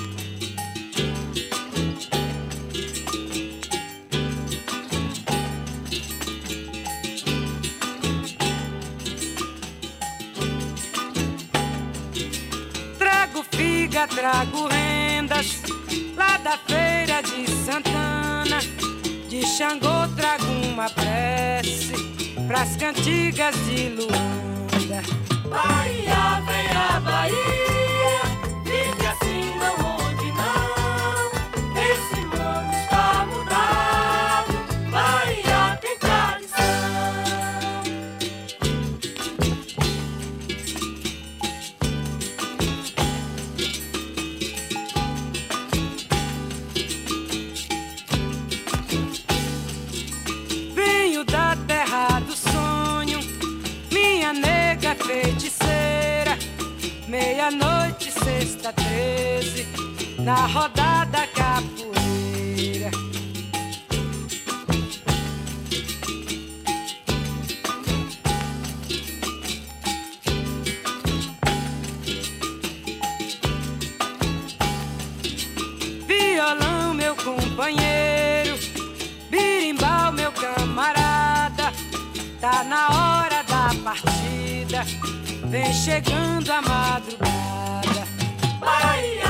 Trago 12.98 13.44
figa, 13.54 14.06
trago 14.08 14.68
rendas, 14.68 15.62
lá 16.16 16.36
da 16.38 16.58
feira 16.58 17.22
de 17.22 17.50
Santana. 17.64 18.60
De 19.28 19.46
Xangô 19.46 20.08
trago 20.16 20.44
uma 20.72 20.88
prece, 20.90 21.92
pras 22.46 22.76
cantigas 22.76 23.54
de 23.66 23.88
Luanda. 23.90 25.27
Bahia, 25.48 26.42
a 26.96 27.00
Bahia, 27.00 28.20
vive 28.64 29.06
assim 29.06 29.54
não 29.58 29.97
sexta 58.68 58.72
treze, 58.72 59.66
na 60.18 60.46
rodada 60.46 61.26
capoeira. 61.28 62.90
Violão, 76.06 76.94
meu 76.94 77.14
companheiro, 77.16 78.58
birimbau, 79.30 80.12
meu 80.12 80.32
camarada, 80.32 81.72
tá 82.40 82.64
na 82.64 82.88
hora 82.88 83.42
da 83.44 83.70
partida, 83.82 84.84
vem 85.48 85.72
chegando 85.72 86.50
a 86.50 86.62
madrugada. 86.62 87.47
I. 88.70 89.27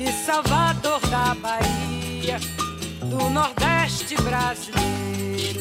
de 0.00 0.10
Salvador 0.12 0.98
da 1.10 1.34
Bahia, 1.34 2.40
do 3.04 3.28
Nordeste 3.28 4.14
brasileiro. 4.22 5.60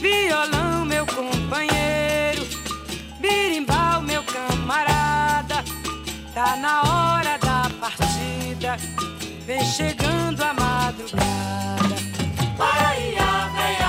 Violão, 0.00 0.84
meu 0.84 1.04
companheiro, 1.06 2.46
birimbau, 3.20 4.00
meu 4.02 4.22
camarada, 4.22 5.64
tá 6.32 6.54
na 6.54 6.82
hora 6.82 7.36
da 7.38 7.68
partida, 7.80 8.76
vem 9.50 9.64
chegando 9.64 10.40
a 10.42 10.54
madrugada. 10.54 11.96
Bahia, 12.56 13.50
vem 13.56 13.82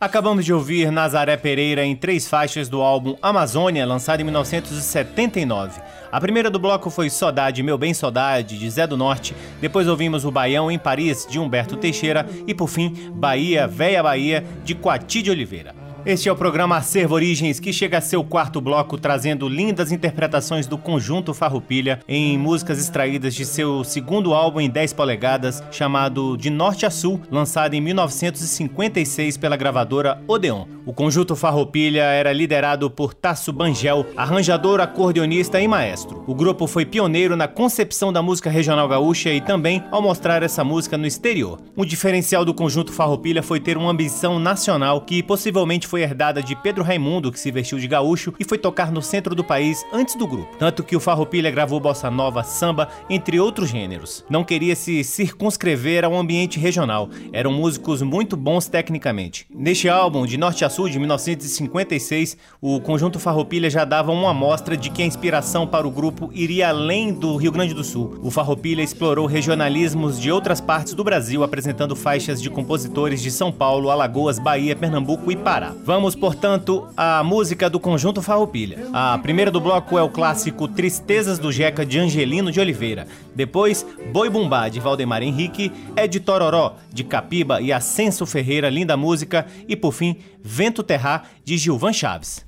Acabamos 0.00 0.46
de 0.46 0.52
ouvir 0.54 0.90
Nazaré 0.90 1.36
Pereira 1.36 1.84
em 1.84 1.94
três 1.94 2.26
faixas 2.26 2.70
do 2.70 2.80
álbum 2.80 3.18
Amazônia, 3.20 3.84
lançado 3.84 4.20
em 4.20 4.24
1979. 4.24 5.78
A 6.10 6.18
primeira 6.18 6.48
do 6.48 6.58
bloco 6.58 6.88
foi 6.88 7.10
Saudade, 7.10 7.62
Meu 7.62 7.76
Bem 7.76 7.92
Saudade, 7.92 8.58
de 8.58 8.70
Zé 8.70 8.86
do 8.86 8.96
Norte. 8.96 9.36
Depois 9.60 9.86
ouvimos 9.86 10.24
O 10.24 10.30
Baião 10.30 10.70
em 10.70 10.78
Paris, 10.78 11.26
de 11.28 11.38
Humberto 11.38 11.76
Teixeira. 11.76 12.26
E 12.46 12.54
por 12.54 12.68
fim, 12.68 13.12
Bahia, 13.12 13.66
Véia 13.66 14.02
Bahia, 14.02 14.42
de 14.64 14.74
Coati 14.74 15.20
de 15.20 15.30
Oliveira. 15.30 15.79
Este 16.10 16.28
é 16.28 16.32
o 16.32 16.34
programa 16.34 16.76
Acervo 16.76 17.14
Origens, 17.14 17.60
que 17.60 17.72
chega 17.72 17.98
a 17.98 18.00
seu 18.00 18.24
quarto 18.24 18.60
bloco 18.60 18.98
trazendo 18.98 19.48
lindas 19.48 19.92
interpretações 19.92 20.66
do 20.66 20.76
conjunto 20.76 21.32
Farroupilha 21.32 22.00
em 22.08 22.36
músicas 22.36 22.80
extraídas 22.80 23.32
de 23.32 23.44
seu 23.44 23.84
segundo 23.84 24.34
álbum 24.34 24.60
em 24.60 24.68
10 24.68 24.92
polegadas, 24.92 25.62
chamado 25.70 26.36
De 26.36 26.50
Norte 26.50 26.84
a 26.84 26.90
Sul, 26.90 27.20
lançado 27.30 27.74
em 27.74 27.80
1956 27.80 29.36
pela 29.36 29.56
gravadora 29.56 30.20
Odeon. 30.26 30.66
O 30.84 30.92
conjunto 30.92 31.36
Farroupilha 31.36 32.02
era 32.02 32.32
liderado 32.32 32.90
por 32.90 33.14
Tasso 33.14 33.52
Bangel, 33.52 34.04
arranjador, 34.16 34.80
acordeonista 34.80 35.60
e 35.60 35.68
maestro. 35.68 36.24
O 36.26 36.34
grupo 36.34 36.66
foi 36.66 36.84
pioneiro 36.84 37.36
na 37.36 37.46
concepção 37.46 38.12
da 38.12 38.20
música 38.20 38.50
regional 38.50 38.88
gaúcha 38.88 39.30
e 39.30 39.40
também 39.40 39.84
ao 39.92 40.02
mostrar 40.02 40.42
essa 40.42 40.64
música 40.64 40.98
no 40.98 41.06
exterior. 41.06 41.60
O 41.76 41.84
diferencial 41.84 42.44
do 42.44 42.52
conjunto 42.52 42.92
Farroupilha 42.92 43.44
foi 43.44 43.60
ter 43.60 43.76
uma 43.76 43.92
ambição 43.92 44.40
nacional 44.40 45.02
que 45.02 45.22
possivelmente 45.22 45.86
foi 45.86 45.99
herdada 46.02 46.42
de 46.42 46.54
Pedro 46.56 46.84
Raimundo, 46.84 47.30
que 47.30 47.40
se 47.40 47.50
vestiu 47.50 47.78
de 47.78 47.88
gaúcho 47.88 48.32
e 48.38 48.44
foi 48.44 48.58
tocar 48.58 48.90
no 48.90 49.02
centro 49.02 49.34
do 49.34 49.44
país 49.44 49.84
antes 49.92 50.14
do 50.14 50.26
grupo. 50.26 50.56
Tanto 50.58 50.82
que 50.82 50.96
o 50.96 51.00
Farroupilha 51.00 51.50
gravou 51.50 51.80
bossa 51.80 52.10
nova, 52.10 52.42
samba, 52.42 52.88
entre 53.08 53.40
outros 53.40 53.70
gêneros. 53.70 54.24
Não 54.28 54.44
queria 54.44 54.76
se 54.76 55.02
circunscrever 55.04 56.04
ao 56.04 56.16
ambiente 56.16 56.58
regional. 56.58 57.08
Eram 57.32 57.52
músicos 57.52 58.02
muito 58.02 58.36
bons 58.36 58.68
tecnicamente. 58.68 59.46
Neste 59.54 59.88
álbum, 59.88 60.26
de 60.26 60.36
norte 60.36 60.64
a 60.64 60.70
sul, 60.70 60.88
de 60.88 60.98
1956, 60.98 62.36
o 62.60 62.80
conjunto 62.80 63.18
Farroupilha 63.18 63.70
já 63.70 63.84
dava 63.84 64.12
uma 64.12 64.30
amostra 64.30 64.76
de 64.76 64.90
que 64.90 65.02
a 65.02 65.06
inspiração 65.06 65.66
para 65.66 65.86
o 65.86 65.90
grupo 65.90 66.30
iria 66.32 66.68
além 66.68 67.12
do 67.12 67.36
Rio 67.36 67.52
Grande 67.52 67.74
do 67.74 67.84
Sul. 67.84 68.18
O 68.22 68.30
Farroupilha 68.30 68.82
explorou 68.82 69.26
regionalismos 69.26 70.20
de 70.20 70.30
outras 70.30 70.60
partes 70.60 70.94
do 70.94 71.04
Brasil, 71.04 71.42
apresentando 71.42 71.96
faixas 71.96 72.40
de 72.40 72.50
compositores 72.50 73.22
de 73.22 73.30
São 73.30 73.52
Paulo, 73.52 73.90
Alagoas, 73.90 74.38
Bahia, 74.38 74.76
Pernambuco 74.76 75.30
e 75.30 75.36
Pará. 75.36 75.74
Vamos, 75.82 76.14
portanto, 76.14 76.86
à 76.96 77.24
música 77.24 77.68
do 77.68 77.80
conjunto 77.80 78.22
Farroupilha. 78.22 78.86
A 78.92 79.18
primeira 79.18 79.50
do 79.50 79.60
bloco 79.60 79.98
é 79.98 80.02
o 80.02 80.10
clássico 80.10 80.68
Tristezas 80.68 81.38
do 81.38 81.50
Jeca 81.50 81.84
de 81.84 81.98
Angelino 81.98 82.52
de 82.52 82.60
Oliveira. 82.60 83.06
Depois, 83.34 83.86
Boi 84.12 84.28
Bumbá 84.28 84.68
de 84.68 84.78
Valdemar 84.78 85.22
Henrique, 85.22 85.72
É 85.96 86.06
de 86.06 86.20
Tororó 86.20 86.76
de 86.92 87.02
Capiba 87.02 87.60
e 87.60 87.72
Ascenso 87.72 88.26
Ferreira, 88.26 88.68
linda 88.68 88.96
música. 88.96 89.46
E 89.66 89.74
por 89.74 89.92
fim, 89.92 90.16
Vento 90.42 90.82
Terra 90.82 91.24
de 91.44 91.56
Gilvan 91.56 91.92
Chaves. 91.92 92.44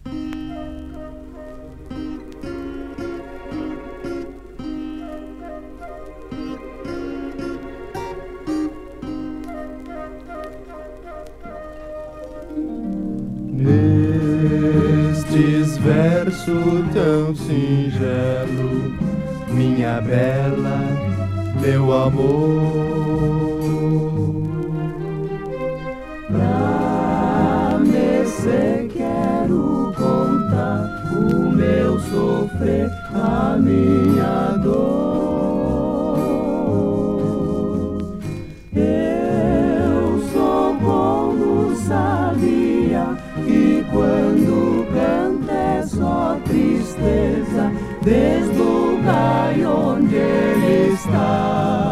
Nestes 15.22 15.79
verso 15.79 16.53
tão 16.92 17.33
singelo, 17.35 18.92
minha 19.51 20.01
bela, 20.01 20.81
meu 21.61 21.92
amor. 21.92 22.72
Pra 26.29 27.79
me 27.81 28.25
quero 28.88 29.92
contar 29.96 31.12
o 31.16 31.53
meu 31.53 32.01
sofrer, 32.01 32.90
a 33.14 33.57
minha 33.59 34.59
dor. 34.62 35.21
Desde 48.02 48.61
o 48.61 48.96
lugar 48.96 49.55
onde 49.66 50.16
ele 50.16 50.94
está. 50.94 51.91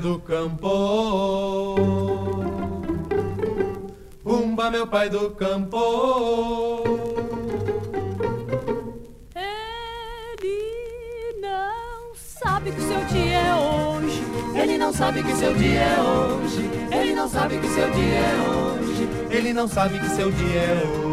Do 0.00 0.18
campo. 0.18 1.76
Bumba, 4.24 4.70
meu 4.70 4.86
pai 4.86 5.08
do 5.08 5.30
campo. 5.30 6.82
Ele 9.36 11.40
não 11.40 12.14
sabe 12.14 12.72
que 12.72 12.80
seu 12.80 13.04
dia 13.04 13.38
é 13.38 13.54
hoje. 13.54 14.22
Ele 14.54 14.78
não 14.78 14.92
sabe 14.92 15.22
que 15.22 15.34
seu 15.36 15.54
dia 15.54 15.80
é 15.80 16.00
hoje. 16.00 16.70
Ele 16.90 17.14
não 17.14 17.28
sabe 17.28 17.58
que 17.58 17.68
seu 17.68 17.90
dia 17.90 18.18
é 18.18 18.34
hoje. 18.50 19.08
Ele 19.30 19.52
não 19.52 19.68
sabe 19.68 19.98
que 20.00 20.08
seu 20.08 20.32
dia 20.32 20.60
é 20.60 20.82
hoje. 20.84 21.03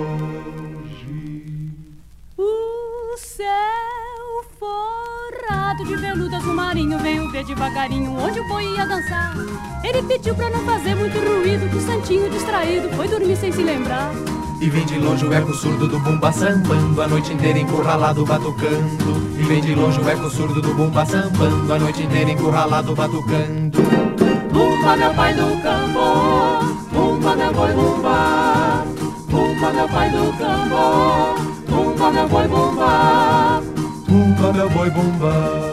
Veludo 6.32 6.36
azul 6.38 6.54
marinho 6.54 6.98
Veio 7.00 7.30
ver 7.30 7.44
devagarinho 7.44 8.18
onde 8.18 8.40
o 8.40 8.48
boi 8.48 8.64
ia 8.64 8.86
dançar. 8.86 9.36
Ele 9.84 10.02
pediu 10.04 10.34
pra 10.36 10.50
não 10.50 10.60
fazer 10.60 10.96
muito 10.96 11.18
ruído 11.20 11.70
Que 11.70 11.78
o 11.78 11.82
santinho 11.82 12.30
distraído 12.30 12.90
foi 12.96 13.08
dormir 13.08 13.36
sem 13.36 13.52
se 13.52 13.62
lembrar. 13.62 14.12
E 14.60 14.70
vem 14.70 14.86
de 14.86 15.00
longe 15.00 15.26
o 15.26 15.34
eco 15.34 15.54
surdo 15.54 15.88
do 15.88 16.00
bumba 16.00 16.32
sambando 16.32 17.02
A 17.02 17.08
noite 17.08 17.34
inteira 17.34 17.60
encurralado 17.60 18.26
batucando. 18.26 19.32
E 19.38 19.44
vem 19.44 19.62
de 19.62 19.76
longe 19.76 20.00
o 20.00 20.10
eco 20.10 20.30
surdo 20.30 20.62
do 20.62 20.74
bumba 20.74 21.06
sambando 21.06 21.74
A 21.74 21.80
noite 21.80 22.04
inteira 22.04 22.32
encurralado 22.32 22.96
batucando. 22.96 23.82
Bumba 24.52 24.98
meu 24.98 25.14
pai 25.14 25.34
do 25.34 25.62
campo. 25.62 26.92
Bumba 26.92 27.36
meu 27.36 27.54
boi 27.54 27.74
bumba. 27.74 28.86
Bumba 29.30 29.74
meu 29.74 29.90
pai 29.90 30.10
do 30.10 30.38
campo. 30.38 31.52
Bumba 31.68 32.12
meu 32.12 32.30
boi 32.30 32.48
bumba. 32.48 33.62
Bumba 34.08 34.54
meu 34.54 34.70
boi 34.70 34.90
bumba 34.90 35.71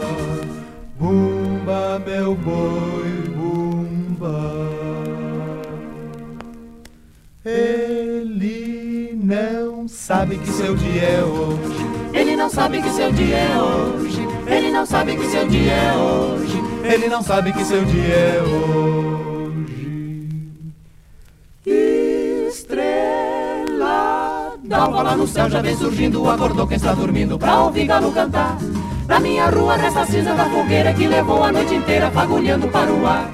Bumba 0.99 1.97
meu 2.05 2.35
boi 2.35 3.23
bumba. 3.33 4.69
Ele 7.45 9.17
não 9.23 9.87
sabe 9.87 10.37
que 10.39 10.49
seu 10.49 10.75
dia 10.75 11.01
é 11.01 11.23
hoje. 11.23 11.85
Ele 12.13 12.35
não 12.35 12.49
sabe 12.49 12.81
que 12.81 12.89
seu 12.89 13.13
dia 13.13 13.37
é 13.37 13.61
hoje. 13.61 14.27
Ele 14.45 14.71
não 14.71 14.85
sabe 14.85 15.15
que 15.15 15.25
seu 15.27 15.47
dia 15.47 15.71
é 15.71 15.95
hoje. 15.95 16.61
Ele 16.83 17.07
não 17.07 17.23
sabe 17.23 17.53
que 17.53 17.63
seu 17.63 17.85
dia 17.85 18.13
é 18.13 18.41
hoje. 18.41 19.29
Dalva 24.61 25.01
lá 25.01 25.15
no 25.15 25.25
céu 25.25 25.49
já 25.49 25.61
vem 25.61 25.75
surgindo, 25.75 26.29
acordou 26.29 26.67
quem 26.67 26.77
está 26.77 26.93
dormindo 26.93 27.39
pra 27.39 27.63
ouvir 27.63 27.85
galo 27.85 28.11
cantar. 28.11 28.57
Na 29.09 29.19
minha 29.19 29.49
rua 29.49 29.75
resta 29.75 30.05
cinza 30.05 30.35
da 30.35 30.45
fogueira 30.45 30.93
que 30.93 31.07
levou 31.07 31.43
a 31.43 31.51
noite 31.51 31.73
inteira 31.73 32.11
fagulhando 32.11 32.67
para 32.67 32.91
o 32.91 33.07
ar. 33.07 33.27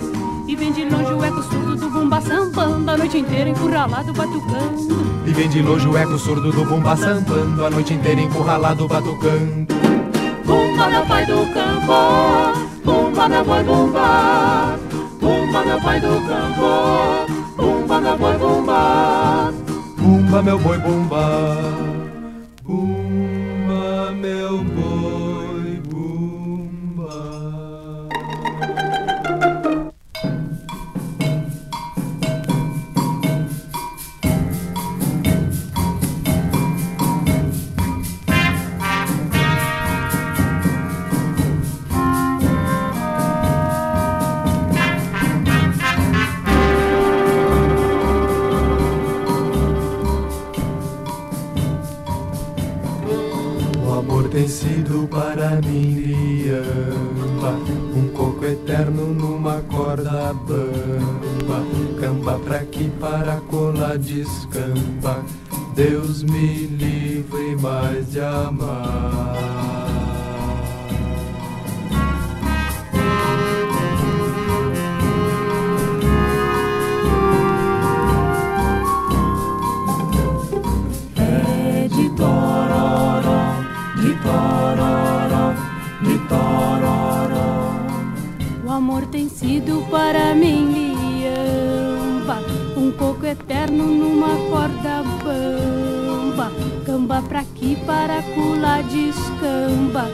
E 0.47 0.55
vem 0.55 0.71
de 0.71 0.86
longe 0.86 1.13
o 1.13 1.21
eco 1.21 1.43
surdo 1.43 1.76
do 1.76 1.89
bumba 1.89 2.21
sambando 2.21 2.91
a 2.91 2.97
noite 2.97 3.17
inteira 3.17 3.49
encurralado 3.49 4.13
batucando. 4.13 5.26
E 5.28 5.34
vem 5.34 5.49
de 5.49 5.61
longe 5.61 5.86
o 5.86 5.97
eco 5.97 6.17
surdo 6.17 6.49
do 6.49 6.63
bumba 6.63 6.95
sambando 6.95 7.65
a 7.65 7.69
noite 7.69 7.93
inteira 7.93 8.21
encurralado 8.21 8.88
batucando. 8.88 9.67
Bumba 10.45 10.89
meu 10.89 11.05
pai 11.07 11.26
do 11.26 11.45
campo, 11.53 12.59
bumba 12.86 13.28
meu 13.28 13.43
boi 13.43 13.63
bumba, 13.63 14.80
bumba 15.19 15.65
meu 15.65 15.82
pai 15.82 15.99
do 15.99 16.21
campo, 16.26 17.34
bumba 17.57 17.99
meu 17.99 18.17
boi 18.17 18.38
bumba. 18.38 19.53
Bumba 19.97 20.41
meu 20.41 20.59
boi 20.59 20.78
bumba, 20.78 21.57
bumba 22.63 24.11
meu 24.13 24.63
boi 24.63 24.95
sido 55.06 55.08
para 55.08 55.62
mim 55.62 55.93
liamba, 55.95 57.51
um 57.95 58.10
coco 58.10 58.45
eterno 58.45 59.08
numa 59.14 59.62
corda 59.62 60.34
bamba, 60.34 61.64
camba 61.99 62.39
pra 62.39 62.60
que 62.60 62.89
para 62.99 63.38
colar 63.49 63.97
descamba, 63.97 65.24
Deus 65.76 66.24
me 66.24 66.68
livre 66.68 67.56
mais 67.62 68.12
de 68.12 68.22
amar. 68.22 69.85
Sido 89.56 89.86
para 89.89 90.36
mim 90.36 90.91
liamba, 91.24 92.39
um 92.76 92.91
coco 92.91 93.26
eterno 93.26 93.86
numa 93.86 94.36
corda 94.49 95.01
bamba, 95.24 96.51
camba 96.86 97.22
pra 97.22 97.39
aqui, 97.39 97.78
para 97.86 98.22
cula 98.34 98.82
descamba, 98.84 100.10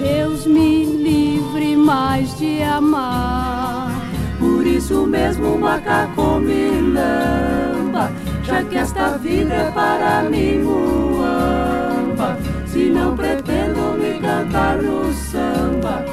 Deus 0.00 0.44
me 0.44 0.84
livre 0.84 1.76
mais 1.76 2.36
de 2.36 2.62
amar. 2.64 3.92
Por 4.40 4.66
isso 4.66 5.06
mesmo 5.06 5.56
macaco 5.56 6.40
me 6.40 6.80
lamba, 6.80 8.10
já 8.42 8.64
que 8.64 8.76
esta 8.76 9.10
vida 9.18 9.54
é 9.54 9.70
para 9.70 10.24
mim 10.24 10.64
muamba, 10.64 12.36
se 12.66 12.90
não 12.90 13.16
pretendo 13.16 13.96
me 13.96 14.18
cantar 14.18 14.78
no 14.82 15.12
samba, 15.12 16.04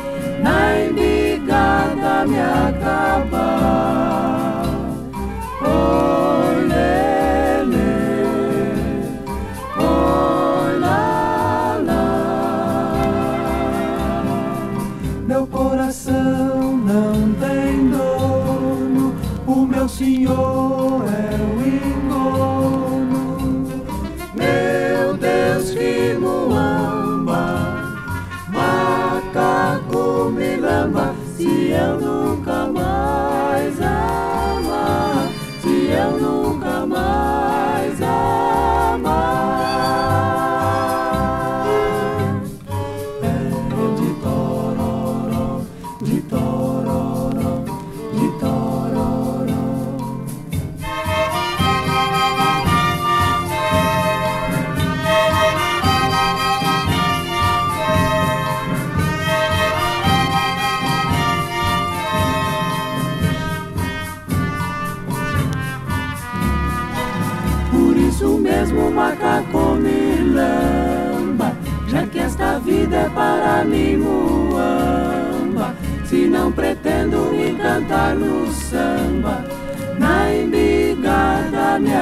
na 0.48 0.80
embigada 0.86 2.26
me 2.26 2.40
acabar. 2.40 3.62
Oh, 5.62 6.52
lele, 6.72 7.92
oh, 9.78 10.80
lá. 10.80 11.80
Meu 15.28 15.46
coração 15.48 16.78
não 16.92 17.34
tem 17.44 17.90
dono, 17.90 19.16
o 19.46 19.66
meu 19.66 19.88
senhor 19.90 20.57
vida 72.68 72.98
é 72.98 73.10
para 73.10 73.64
mim 73.64 73.96
muamba. 73.96 75.74
Se 76.06 76.28
não 76.28 76.52
pretendo 76.52 77.32
me 77.32 77.56
cantar 77.56 78.14
no 78.14 78.52
samba, 78.52 79.44
na 79.98 80.34
embigada 80.34 81.80
me 81.80 81.94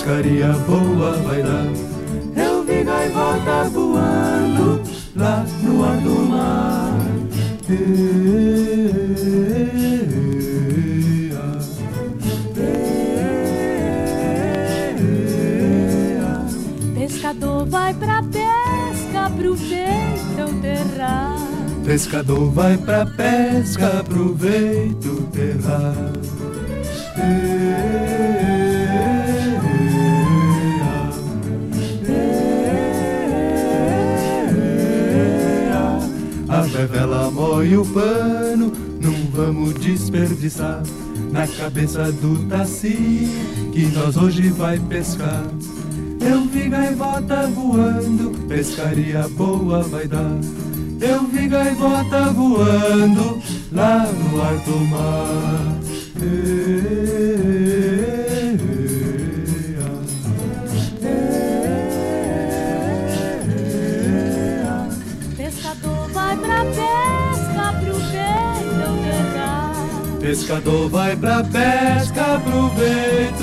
pescaria 0.00 0.52
boa 0.66 1.12
vai 1.18 1.42
dar. 1.42 1.66
Eu 2.42 2.64
vi 2.64 2.82
gaivota 2.82 3.68
voando 3.70 4.82
lá 5.14 5.44
no 5.62 5.84
ar 5.84 5.96
do 5.98 6.22
mar. 6.22 6.98
Pescador 16.94 17.66
vai 17.66 17.94
pra 17.94 18.22
pesca, 18.22 19.26
aproveita 19.26 20.46
o 20.46 20.60
terrar. 20.62 21.36
Pescador 21.84 22.50
vai 22.50 22.76
pra 22.78 23.04
pesca, 23.04 24.00
aproveita 24.00 25.08
o 25.08 25.22
terrar. 25.26 26.12
Mói 37.60 37.76
o 37.76 37.84
pano, 37.84 38.72
não 39.02 39.12
vamos 39.34 39.74
desperdiçar 39.74 40.82
na 41.30 41.46
cabeça 41.46 42.10
do 42.10 42.48
Taci 42.48 43.28
que 43.70 43.86
nós 43.94 44.16
hoje 44.16 44.48
vai 44.48 44.78
pescar. 44.78 45.44
Eu 46.20 46.46
vi 46.46 46.70
gaivota 46.70 47.46
voando, 47.48 48.30
pescaria 48.48 49.28
boa 49.28 49.82
vai 49.82 50.08
dar. 50.08 50.38
Eu 51.00 51.26
vi 51.26 51.48
gaivota 51.48 52.30
voando 52.30 53.42
lá 53.72 54.06
no 54.10 54.42
alto 54.42 54.78
mar. 54.86 55.69
Pescador 70.30 70.88
vai 70.88 71.16
pra 71.16 71.42
pesca, 71.42 72.36
aproveita 72.36 73.39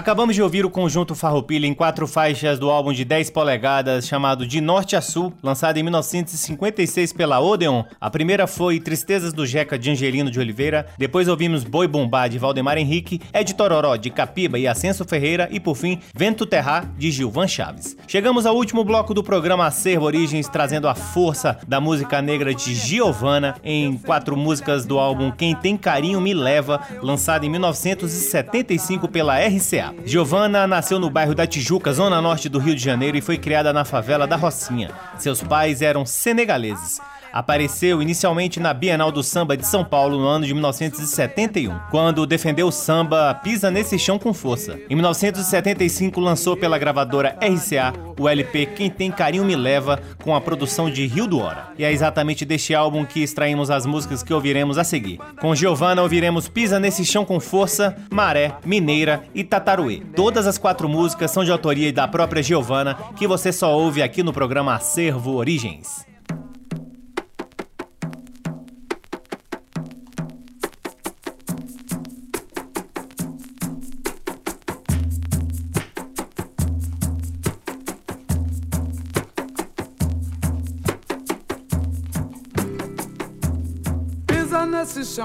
Acabamos 0.00 0.34
de 0.34 0.42
ouvir 0.42 0.64
o 0.64 0.70
conjunto 0.70 1.14
Farroupilha 1.14 1.66
em 1.66 1.74
quatro 1.74 2.06
faixas 2.06 2.58
do 2.58 2.70
álbum 2.70 2.90
de 2.90 3.04
10 3.04 3.28
polegadas 3.28 4.08
chamado 4.08 4.46
De 4.46 4.58
Norte 4.58 4.96
a 4.96 5.02
Sul, 5.02 5.30
lançado 5.42 5.76
em 5.76 5.82
1956 5.82 7.12
pela 7.12 7.38
Odeon. 7.38 7.84
A 8.00 8.08
primeira 8.08 8.46
foi 8.46 8.80
Tristezas 8.80 9.34
do 9.34 9.44
Jeca 9.44 9.78
de 9.78 9.90
Angelino 9.90 10.30
de 10.30 10.40
Oliveira, 10.40 10.86
depois 10.96 11.28
ouvimos 11.28 11.64
Boi 11.64 11.86
Bombá 11.86 12.28
de 12.28 12.38
Valdemar 12.38 12.78
Henrique, 12.78 13.20
Ed 13.30 13.52
Tororó 13.52 13.94
de 13.96 14.08
Capiba 14.08 14.58
e 14.58 14.66
Ascenso 14.66 15.04
Ferreira 15.04 15.50
e 15.52 15.60
por 15.60 15.76
fim 15.76 16.00
Vento 16.14 16.46
Terra 16.46 16.90
de 16.96 17.10
Gilvan 17.10 17.46
Chaves. 17.46 17.94
Chegamos 18.08 18.46
ao 18.46 18.56
último 18.56 18.82
bloco 18.82 19.12
do 19.12 19.22
programa 19.22 19.66
Acervo 19.66 20.06
Origens, 20.06 20.48
trazendo 20.48 20.88
a 20.88 20.94
força 20.94 21.58
da 21.68 21.78
música 21.78 22.22
negra 22.22 22.54
de 22.54 22.74
Giovana 22.74 23.54
em 23.62 23.98
quatro 23.98 24.34
músicas 24.34 24.86
do 24.86 24.98
álbum 24.98 25.30
Quem 25.30 25.54
Tem 25.54 25.76
Carinho 25.76 26.22
Me 26.22 26.32
Leva, 26.32 26.80
lançado 27.02 27.44
em 27.44 27.50
1975 27.50 29.06
pela 29.06 29.38
RCA. 29.38 29.89
Giovanna 30.04 30.66
nasceu 30.66 30.98
no 30.98 31.10
bairro 31.10 31.34
da 31.34 31.46
Tijuca, 31.46 31.92
zona 31.92 32.20
norte 32.20 32.48
do 32.48 32.58
Rio 32.58 32.74
de 32.74 32.82
Janeiro, 32.82 33.16
e 33.16 33.20
foi 33.20 33.38
criada 33.38 33.72
na 33.72 33.84
favela 33.84 34.26
da 34.26 34.36
Rocinha. 34.36 34.90
Seus 35.18 35.42
pais 35.42 35.82
eram 35.82 36.04
senegaleses 36.06 37.00
apareceu 37.32 38.02
inicialmente 38.02 38.60
na 38.60 38.72
Bienal 38.72 39.12
do 39.12 39.22
Samba 39.22 39.56
de 39.56 39.66
São 39.66 39.84
Paulo 39.84 40.18
no 40.18 40.26
ano 40.26 40.46
de 40.46 40.52
1971, 40.52 41.78
quando 41.90 42.26
defendeu 42.26 42.68
o 42.68 42.72
samba 42.72 43.34
Pisa 43.34 43.70
Nesse 43.70 43.98
Chão 43.98 44.18
com 44.18 44.32
Força. 44.32 44.78
Em 44.88 44.94
1975 44.94 46.20
lançou 46.20 46.56
pela 46.56 46.78
gravadora 46.78 47.36
RCA 47.40 47.92
o 48.18 48.28
LP 48.28 48.66
Quem 48.66 48.90
Tem 48.90 49.10
Carinho 49.10 49.44
Me 49.44 49.56
Leva, 49.56 50.00
com 50.22 50.34
a 50.34 50.40
produção 50.40 50.90
de 50.90 51.06
Rio 51.06 51.26
do 51.26 51.38
Hora. 51.38 51.68
E 51.78 51.84
é 51.84 51.92
exatamente 51.92 52.44
deste 52.44 52.74
álbum 52.74 53.04
que 53.04 53.22
extraímos 53.22 53.70
as 53.70 53.86
músicas 53.86 54.22
que 54.22 54.34
ouviremos 54.34 54.76
a 54.76 54.84
seguir. 54.84 55.18
Com 55.40 55.54
Giovanna 55.54 56.02
ouviremos 56.02 56.48
Pisa 56.48 56.78
Nesse 56.78 57.04
Chão 57.04 57.24
com 57.24 57.40
Força, 57.40 57.96
Maré, 58.10 58.52
Mineira 58.64 59.22
e 59.34 59.42
Tataruê. 59.42 60.02
Todas 60.14 60.46
as 60.46 60.58
quatro 60.58 60.88
músicas 60.88 61.30
são 61.30 61.44
de 61.44 61.50
autoria 61.50 61.92
da 61.92 62.06
própria 62.06 62.42
Giovanna, 62.42 62.94
que 63.16 63.26
você 63.26 63.52
só 63.52 63.74
ouve 63.74 64.02
aqui 64.02 64.22
no 64.22 64.32
programa 64.32 64.74
Acervo 64.74 65.34
Origens. 65.34 66.09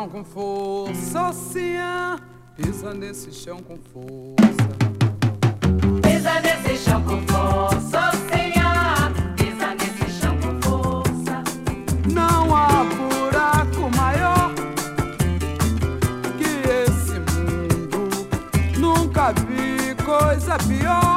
Chão 0.05 0.09
com 0.09 0.23
força, 0.23 1.29
ocean. 1.29 2.19
Pisa 2.55 2.93
nesse 2.93 3.31
chão 3.31 3.59
com 3.61 3.77
força. 3.77 4.69
Pisa 6.03 6.39
nesse 6.41 6.83
chão 6.83 7.01
com 7.03 7.21
força, 7.27 8.09
ocean. 8.09 9.13
Pisa 9.35 9.73
nesse 9.73 10.19
chão 10.19 10.37
com 10.37 10.61
força. 10.61 11.43
Não 12.13 12.55
há 12.55 12.83
buraco 12.83 13.89
maior 13.97 14.53
que 16.37 16.51
esse 16.69 17.19
mundo. 17.19 18.79
Nunca 18.79 19.33
vi 19.33 19.95
coisa 20.03 20.57
pior 20.67 21.14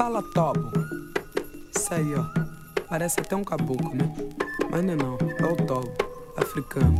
Fala 0.00 0.22
tobo. 0.22 0.72
Isso 1.76 1.92
aí, 1.92 2.14
ó. 2.14 2.24
Parece 2.88 3.20
até 3.20 3.36
um 3.36 3.44
caboclo, 3.44 3.94
né? 3.94 4.10
Mas 4.70 4.82
não 4.82 4.94
é 4.94 4.96
não. 4.96 5.18
É 5.38 5.44
o 5.44 5.54
tobo. 5.66 5.92
Africano. 6.38 6.96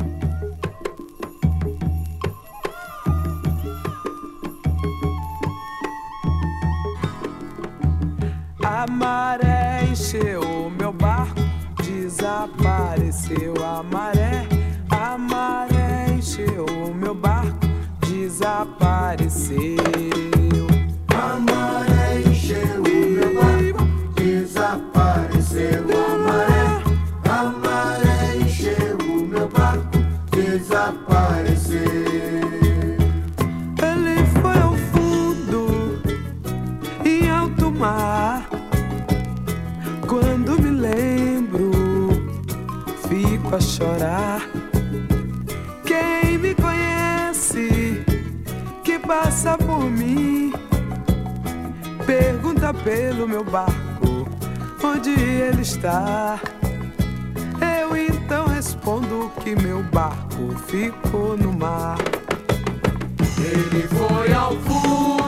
A 8.63 8.87
maré 8.87 9.87
encheu 9.91 10.43
o 10.43 10.71
meu 10.71 10.93
barco, 10.93 11.41
desapareceu 11.83 13.55
a 13.65 13.83
maré. 13.83 14.47
A 14.91 15.17
maré 15.17 16.05
encheu 16.19 16.67
o 16.67 16.95
meu 16.95 17.15
barco, 17.15 17.67
desapareceu. 18.07 20.30
pelo 52.85 53.29
meu 53.29 53.45
barco, 53.45 54.27
onde 54.83 55.11
ele 55.11 55.63
está. 55.63 56.39
Eu 57.61 57.97
então 57.97 58.47
respondo 58.47 59.31
que 59.43 59.55
meu 59.55 59.83
barco 59.85 60.55
ficou 60.67 61.37
no 61.37 61.53
mar. 61.53 61.99
Ele 63.39 63.87
foi 63.89 64.33
ao 64.33 64.53
fundo. 64.57 65.20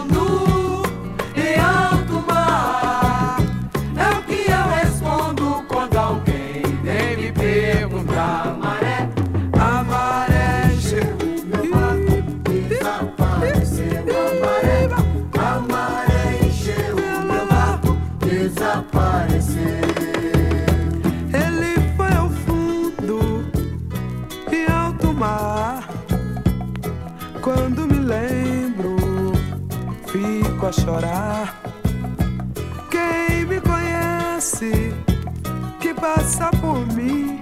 passa 36.02 36.50
por 36.60 36.84
mim. 36.94 37.40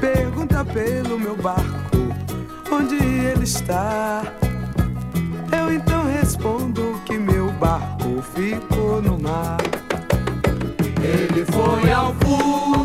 Pergunta 0.00 0.64
pelo 0.64 1.18
meu 1.18 1.36
barco, 1.36 1.98
onde 2.72 2.96
ele 2.96 3.44
está. 3.44 4.22
Eu 5.54 5.70
então 5.70 6.06
respondo 6.06 6.98
que 7.04 7.18
meu 7.18 7.52
barco 7.52 8.22
ficou 8.34 9.02
no 9.02 9.18
mar. 9.18 9.58
Ele 11.02 11.44
foi 11.44 11.92
ao 11.92 12.14
fundo. 12.14 12.81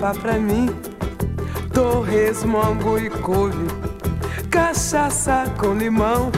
pá 0.00 0.14
pra 0.14 0.38
mim. 0.38 0.70
Torresmo, 1.74 2.58
angu 2.58 2.98
e 2.98 3.10
couve, 3.10 3.66
cachaça 4.50 5.44
com 5.58 5.74
limão. 5.74 6.32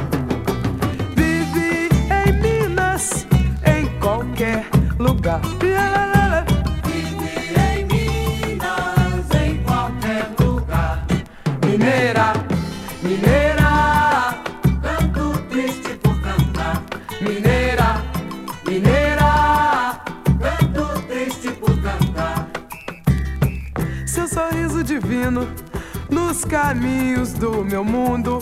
meu 27.73 27.83
mundo 27.83 28.39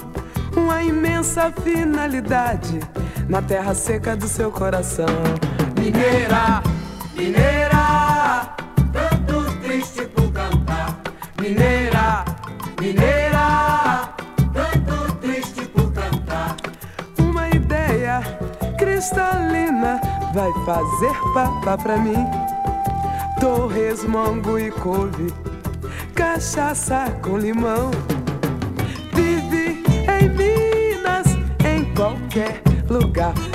uma 0.56 0.82
imensa 0.82 1.52
finalidade 1.62 2.80
na 3.28 3.40
terra 3.40 3.74
seca 3.74 4.16
do 4.16 4.26
seu 4.26 4.50
coração. 4.50 5.06
Mineira, 5.78 6.60
mineira, 7.14 8.56
tanto 8.92 9.56
triste 9.60 10.04
por 10.06 10.32
cantar. 10.32 11.00
Mineira, 11.40 12.24
mineira, 12.80 14.12
tanto 14.52 15.12
triste 15.20 15.64
por 15.66 15.92
cantar. 15.92 16.56
Uma 17.16 17.48
ideia 17.50 18.22
cristalina 18.76 20.00
vai 20.34 20.52
fazer 20.66 21.14
papá 21.32 21.78
pra 21.78 21.96
mim. 21.98 22.26
Torres, 23.38 24.04
mango 24.04 24.58
e 24.58 24.72
couve, 24.72 25.32
cachaça 26.16 27.04
com 27.22 27.38
limão. 27.38 27.92
Qualquer 32.30 32.62
lugar. 32.88 33.49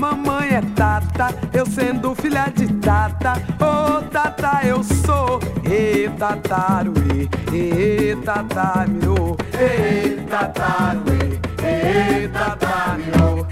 Mamãe 0.00 0.48
é 0.48 0.62
tata, 0.74 1.28
eu 1.52 1.66
sendo 1.66 2.14
filha 2.14 2.50
de 2.56 2.66
tata, 2.74 3.34
ô 3.60 4.00
tata 4.00 4.60
eu 4.64 4.82
sou, 4.82 5.38
e 5.62 6.08
tataruê, 6.18 7.28
e 7.52 8.16
tatamirô, 8.24 9.36
e 9.52 10.22
tataruê, 10.22 11.38
e 11.62 12.28
tatamirô. 12.28 13.46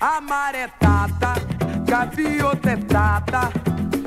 A 0.00 0.20
maré 0.20 0.62
é 0.62 0.68
tata, 0.78 1.34
gaviota 1.84 2.70
é 2.70 2.76
tata, 2.76 3.50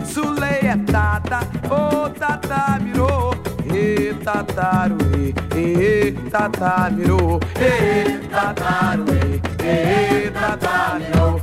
sulei 0.05 0.61
é 0.61 0.77
tata, 0.89 1.39
ô 1.69 2.09
tata 2.11 2.79
mirou, 2.79 3.35
e 3.65 4.13
tataruê, 4.23 5.33
e 5.53 6.13
tata 6.29 6.89
mirou, 6.91 7.41
e 7.59 8.25
tataruê, 8.29 9.41
e 9.59 10.31
tata 10.31 10.99
mirou. 10.99 11.40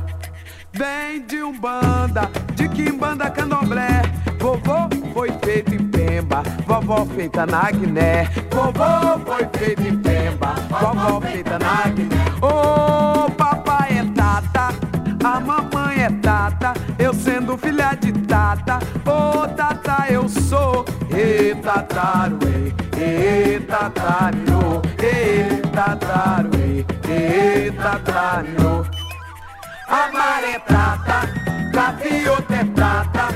Vem 0.79 1.23
de 1.23 1.43
Umbanda, 1.43 2.31
de 2.55 2.69
Quimbanda 2.69 3.29
Candomblé. 3.29 4.01
Vovô 4.39 4.87
foi 5.13 5.29
feito 5.43 5.75
em 5.75 5.85
Pemba, 5.89 6.41
vovó 6.65 7.05
feita 7.05 7.45
na 7.45 7.69
Guiné. 7.69 8.29
Vovô 8.49 9.19
foi 9.25 9.45
feito 9.59 9.81
em 9.81 9.97
Pemba, 9.97 10.55
vovó 10.69 11.19
feita 11.19 11.59
na 11.59 11.89
Guiné. 11.89 12.15
Ô 12.41 13.29
papai 13.31 13.97
é 13.97 14.05
tata, 14.15 14.69
a 15.21 15.39
mamãe 15.41 16.01
é 16.01 16.09
tata, 16.21 16.73
eu 16.97 17.13
sendo 17.13 17.57
filha 17.57 17.93
de 17.95 18.13
tata. 18.13 18.79
Ô 19.05 19.49
tata 19.49 20.05
eu 20.09 20.29
sou, 20.29 20.85
e 21.11 21.55
tataruê, 21.55 22.73
e 22.95 23.59
tatario, 23.65 24.81
e 24.97 25.67
tataruê, 25.75 26.85
e 27.09 27.71
tatario. 27.71 28.98
A 29.91 30.11
maré 30.11 30.51
é 30.51 30.59
prata, 30.59 31.27
gaviota 31.71 32.53
é 32.53 32.63
prata, 32.63 33.27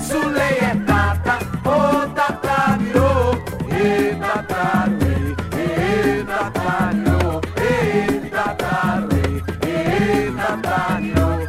sulei 0.00 0.58
é 0.58 0.74
tata, 0.84 1.38
ô 1.64 2.08
tata 2.08 2.76
virou, 2.78 3.34
e 3.70 4.14
tataruê, 4.16 5.36
e 5.56 6.24
tatario, 6.24 7.40
e 7.62 8.28
tataruê, 8.28 9.42
e 9.68 10.32
tatario. 10.32 11.48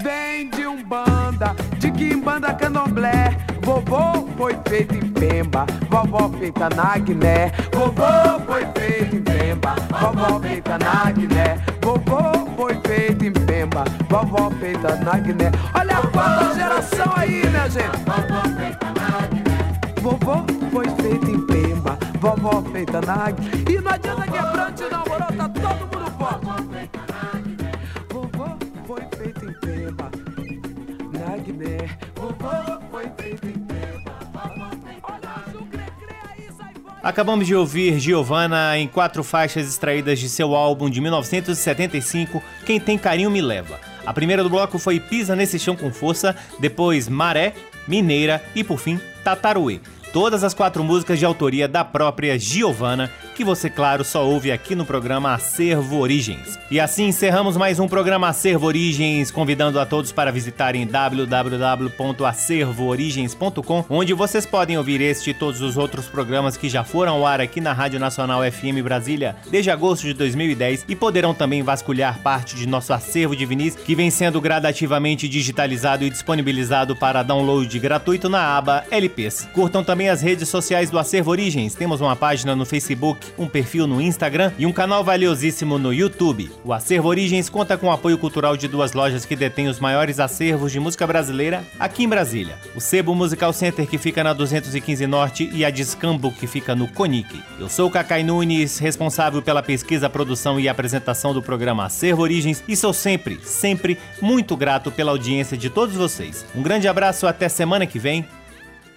Vem 0.00 0.50
de 0.50 0.66
Umbanda, 0.68 1.56
de 1.78 1.90
Quimbanda 1.90 2.54
Candomblé, 2.54 3.36
vovô 3.60 4.28
foi 4.36 4.56
feito 4.68 4.94
em 4.94 5.08
Pemba, 5.10 5.66
vovó 5.90 6.28
feita 6.38 6.68
na 6.70 6.96
Guiné, 6.98 7.50
vovô 7.72 8.40
foi 8.46 8.64
feito 8.76 9.16
em 9.16 9.22
Pemba, 9.22 9.74
vovó 9.90 10.38
feita 10.38 10.78
na 10.78 11.10
Guiné, 11.10 11.58
vovô 11.82 12.46
foi 12.56 12.74
feito 12.86 13.24
em 13.24 13.32
Pemba, 13.32 13.43
vovó 14.08 14.50
feita 14.58 14.96
na 14.96 15.18
Guiné. 15.18 15.50
Olha 15.74 15.98
a 15.98 16.06
quarta 16.06 16.54
geração 16.54 17.12
aí, 17.16 17.42
minha 17.46 17.68
gente. 17.68 18.04
Vovó 20.00 20.44
foi 20.70 20.88
feito 21.02 21.30
em 21.30 21.46
Pemba, 21.46 21.98
vovó 22.20 22.62
feita 22.70 23.00
na 23.00 23.30
Guiné. 23.30 23.64
E 23.70 23.80
não 23.80 23.92
adianta 23.92 24.22
quebrante 24.22 24.82
não, 24.90 25.04
moro, 25.06 25.36
tá 25.36 25.48
todo 25.48 25.98
mundo 25.98 26.10
forte. 26.18 27.13
Acabamos 37.04 37.46
de 37.46 37.54
ouvir 37.54 38.00
Giovanna 38.00 38.78
em 38.78 38.88
quatro 38.88 39.22
faixas 39.22 39.68
extraídas 39.68 40.18
de 40.18 40.26
seu 40.26 40.54
álbum 40.54 40.88
de 40.88 41.02
1975, 41.02 42.42
Quem 42.64 42.80
Tem 42.80 42.96
Carinho 42.96 43.30
Me 43.30 43.42
Leva. 43.42 43.78
A 44.06 44.12
primeira 44.14 44.42
do 44.42 44.48
bloco 44.48 44.78
foi 44.78 44.98
Pisa 44.98 45.36
Nesse 45.36 45.58
Chão 45.58 45.76
com 45.76 45.92
Força, 45.92 46.34
depois 46.58 47.06
Maré, 47.06 47.52
Mineira 47.86 48.42
e 48.54 48.64
por 48.64 48.78
fim 48.78 48.98
Tataruê. 49.22 49.80
Todas 50.14 50.42
as 50.42 50.54
quatro 50.54 50.82
músicas 50.82 51.18
de 51.18 51.26
autoria 51.26 51.68
da 51.68 51.84
própria 51.84 52.38
Giovanna, 52.38 53.10
que 53.34 53.44
você, 53.44 53.68
claro, 53.68 54.04
só 54.04 54.24
ouve 54.24 54.52
aqui 54.52 54.76
no 54.76 54.86
programa 54.86 55.34
Acervo 55.34 55.98
Origens. 55.98 56.56
E 56.70 56.78
assim 56.78 57.08
encerramos 57.08 57.56
mais 57.56 57.80
um 57.80 57.88
programa 57.88 58.28
Acervo 58.28 58.66
Origens, 58.66 59.32
convidando 59.32 59.80
a 59.80 59.86
todos 59.86 60.12
para 60.12 60.30
visitarem 60.30 60.86
www.acervoorigens.com, 60.86 63.84
onde 63.90 64.14
vocês 64.14 64.46
podem 64.46 64.78
ouvir 64.78 65.00
este 65.00 65.30
e 65.30 65.34
todos 65.34 65.60
os 65.60 65.76
outros 65.76 66.06
programas 66.06 66.56
que 66.56 66.68
já 66.68 66.84
foram 66.84 67.14
ao 67.14 67.26
ar 67.26 67.40
aqui 67.40 67.60
na 67.60 67.72
Rádio 67.72 67.98
Nacional 67.98 68.42
FM 68.42 68.80
Brasília 68.82 69.34
desde 69.50 69.70
agosto 69.70 70.04
de 70.04 70.14
2010 70.14 70.84
e 70.88 70.94
poderão 70.94 71.34
também 71.34 71.62
vasculhar 71.62 72.20
parte 72.20 72.54
de 72.54 72.68
nosso 72.68 72.92
acervo 72.92 73.34
de 73.34 73.44
vinis 73.44 73.74
que 73.74 73.96
vem 73.96 74.10
sendo 74.10 74.40
gradativamente 74.40 75.28
digitalizado 75.28 76.04
e 76.04 76.10
disponibilizado 76.10 76.94
para 76.94 77.22
download 77.22 77.76
gratuito 77.78 78.28
na 78.28 78.56
aba 78.56 78.84
LPs. 78.90 79.48
Curtam 79.52 79.82
também 79.82 80.08
as 80.08 80.22
redes 80.22 80.48
sociais 80.48 80.90
do 80.90 80.98
Acervo 80.98 81.30
Origens. 81.30 81.74
Temos 81.74 82.00
uma 82.00 82.14
página 82.14 82.54
no 82.54 82.64
Facebook, 82.64 83.23
um 83.38 83.46
perfil 83.46 83.86
no 83.86 84.00
Instagram 84.00 84.52
e 84.58 84.66
um 84.66 84.72
canal 84.72 85.04
valiosíssimo 85.04 85.78
no 85.78 85.92
YouTube. 85.92 86.50
O 86.64 86.72
Acervo 86.72 87.08
Origens 87.08 87.48
conta 87.48 87.76
com 87.76 87.86
o 87.86 87.92
apoio 87.92 88.18
cultural 88.18 88.56
de 88.56 88.68
duas 88.68 88.92
lojas 88.92 89.24
que 89.24 89.36
detêm 89.36 89.68
os 89.68 89.80
maiores 89.80 90.20
acervos 90.20 90.72
de 90.72 90.80
música 90.80 91.06
brasileira 91.06 91.64
aqui 91.78 92.04
em 92.04 92.08
Brasília. 92.08 92.58
O 92.74 92.80
Sebo 92.80 93.14
Musical 93.14 93.52
Center, 93.52 93.86
que 93.86 93.98
fica 93.98 94.24
na 94.24 94.32
215 94.32 95.06
Norte, 95.06 95.50
e 95.52 95.64
a 95.64 95.70
Discambo, 95.70 96.32
que 96.32 96.46
fica 96.46 96.74
no 96.74 96.88
Conic. 96.88 97.42
Eu 97.58 97.68
sou 97.68 97.88
o 97.88 97.90
Cacai 97.90 98.22
Nunes, 98.22 98.78
responsável 98.78 99.42
pela 99.42 99.62
pesquisa, 99.62 100.10
produção 100.10 100.58
e 100.58 100.68
apresentação 100.68 101.32
do 101.32 101.42
programa 101.42 101.86
Acervo 101.86 102.22
Origens 102.22 102.62
e 102.66 102.76
sou 102.76 102.92
sempre, 102.92 103.38
sempre 103.42 103.98
muito 104.20 104.56
grato 104.56 104.90
pela 104.90 105.10
audiência 105.10 105.56
de 105.56 105.70
todos 105.70 105.94
vocês. 105.94 106.44
Um 106.54 106.62
grande 106.62 106.88
abraço, 106.88 107.26
até 107.26 107.48
semana 107.48 107.86
que 107.86 107.98
vem. 107.98 108.26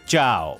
Tchau! 0.05 0.59